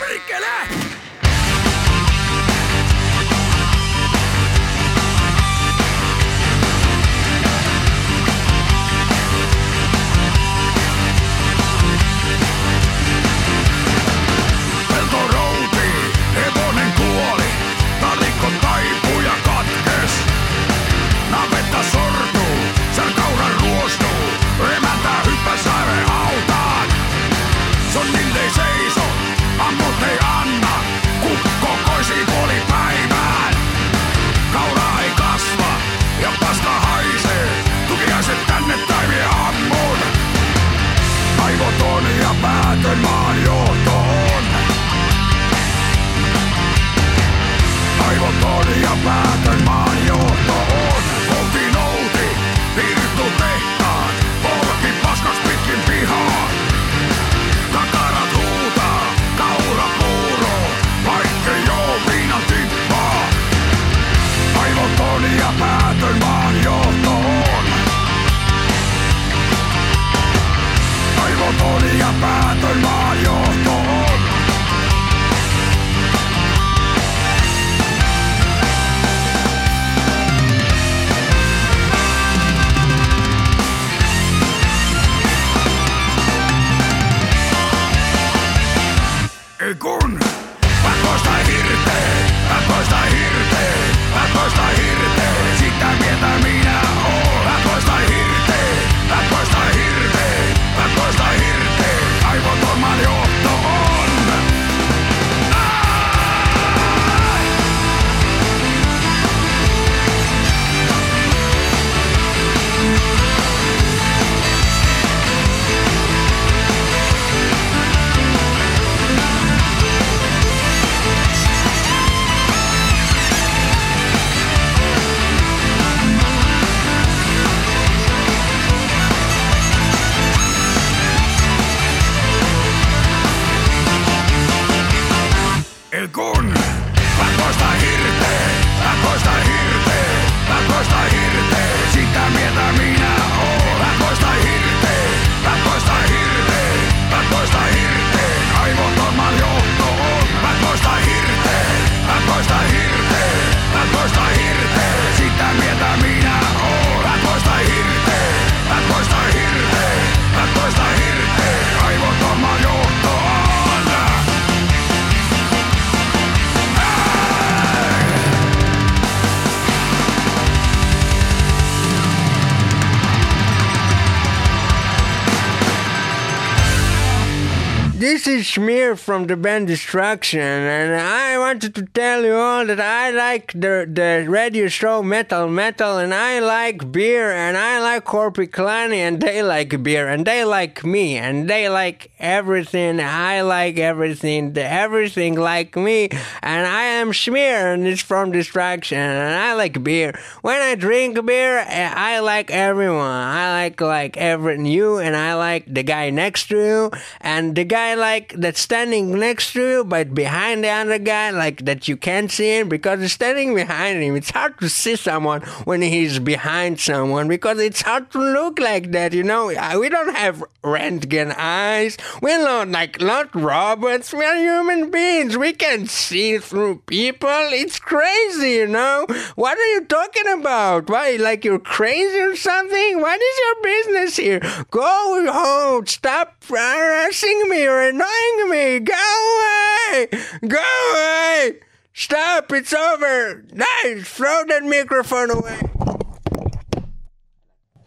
from 179.08 179.26
the 179.26 179.38
band 179.38 179.66
Destruction, 179.66 180.38
and 180.38 180.94
I 180.94 181.38
wanted 181.38 181.74
to 181.76 181.82
tell 181.86 182.26
you 182.26 182.34
all 182.34 182.66
that 182.66 182.78
I 182.78 183.10
like 183.10 183.52
the, 183.54 183.88
the 183.90 184.26
radio 184.28 184.68
show 184.68 185.02
Metal 185.02 185.48
Metal, 185.48 185.96
and 185.96 186.12
I 186.12 186.40
like 186.40 186.92
beer, 186.92 187.32
and 187.32 187.56
I 187.56 187.80
like 187.80 188.04
Corpy 188.04 188.46
Kleiny, 188.50 188.98
and 188.98 189.18
they 189.18 189.42
like 189.42 189.82
beer, 189.82 190.08
and 190.08 190.26
they 190.26 190.44
like 190.44 190.84
me, 190.84 191.16
and 191.16 191.48
they 191.48 191.70
like 191.70 192.10
everything. 192.18 193.00
I 193.00 193.40
like 193.40 193.78
everything, 193.78 194.54
everything 194.58 195.40
like 195.40 195.74
me, 195.74 196.10
and 196.42 196.66
I 196.66 196.82
am 197.00 197.12
Schmear, 197.12 197.72
and 197.72 197.86
it's 197.86 198.02
from 198.02 198.30
Destruction, 198.30 198.98
and 198.98 199.34
I 199.34 199.54
like 199.54 199.82
beer. 199.82 200.20
When 200.42 200.60
I 200.60 200.74
drink 200.74 201.24
beer, 201.24 201.64
eh, 201.66 201.92
I 201.96 202.18
like 202.18 202.50
everyone. 202.50 203.06
I 203.06 203.62
like 203.62 203.80
like 203.80 204.18
every 204.18 204.68
you, 204.68 204.98
and 204.98 205.16
I 205.16 205.32
like 205.32 205.64
the 205.72 205.82
guy 205.82 206.10
next 206.10 206.48
to 206.48 206.58
you, 206.58 206.90
and 207.22 207.56
the 207.56 207.64
guy 207.64 207.94
like 207.94 208.34
that's 208.36 208.60
standing 208.60 208.97
next 209.06 209.52
to 209.52 209.66
you, 209.66 209.84
but 209.84 210.14
behind 210.14 210.64
the 210.64 210.68
other 210.68 210.98
guy, 210.98 211.30
like 211.30 211.64
that 211.64 211.88
you 211.88 211.96
can't 211.96 212.30
see 212.30 212.58
him 212.58 212.68
because 212.68 213.00
he's 213.00 213.12
standing 213.12 213.54
behind 213.54 214.02
him. 214.02 214.16
It's 214.16 214.30
hard 214.30 214.58
to 214.60 214.68
see 214.68 214.96
someone 214.96 215.42
when 215.64 215.82
he's 215.82 216.18
behind 216.18 216.80
someone 216.80 217.28
because 217.28 217.58
it's 217.60 217.82
hard 217.82 218.10
to 218.12 218.18
look 218.18 218.58
like 218.58 218.92
that. 218.92 219.12
You 219.12 219.22
know, 219.22 219.50
Uh, 219.50 219.78
we 219.78 219.88
don't 219.88 220.14
have 220.14 220.42
rentgen 220.62 221.34
eyes. 221.36 221.96
We're 222.22 222.38
not 222.38 222.68
like 222.68 223.00
not 223.00 223.34
robots. 223.34 224.12
We're 224.12 224.36
human 224.36 224.90
beings. 224.90 225.36
We 225.36 225.52
can 225.52 225.86
see 225.86 226.38
through 226.38 226.82
people. 226.86 227.28
It's 227.52 227.78
crazy, 227.78 228.52
you 228.52 228.66
know. 228.66 229.06
What 229.36 229.56
are 229.58 229.72
you 229.74 229.84
talking 229.84 230.28
about? 230.28 230.90
Why, 230.90 231.16
like 231.16 231.44
you're 231.44 231.58
crazy 231.58 232.18
or 232.18 232.36
something? 232.36 233.00
What 233.00 233.20
is 233.20 233.38
your 233.44 233.62
business 233.62 234.16
here? 234.16 234.40
Go 234.70 235.32
home. 235.32 235.86
Stop 235.86 236.37
harassing 236.56 237.48
me 237.48 237.66
or 237.66 237.80
annoying 237.80 238.50
me. 238.50 238.80
Go 238.80 238.94
away. 238.94 240.08
Go 240.46 240.92
away. 240.92 241.60
Stop. 241.92 242.52
It's 242.52 242.72
over. 242.72 243.44
Nice. 243.52 244.08
Throw 244.08 244.44
that 244.48 244.64
microphone 244.64 245.30
away. 245.30 245.60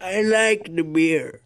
I 0.00 0.22
like 0.22 0.74
the 0.74 0.82
beer. 0.82 1.42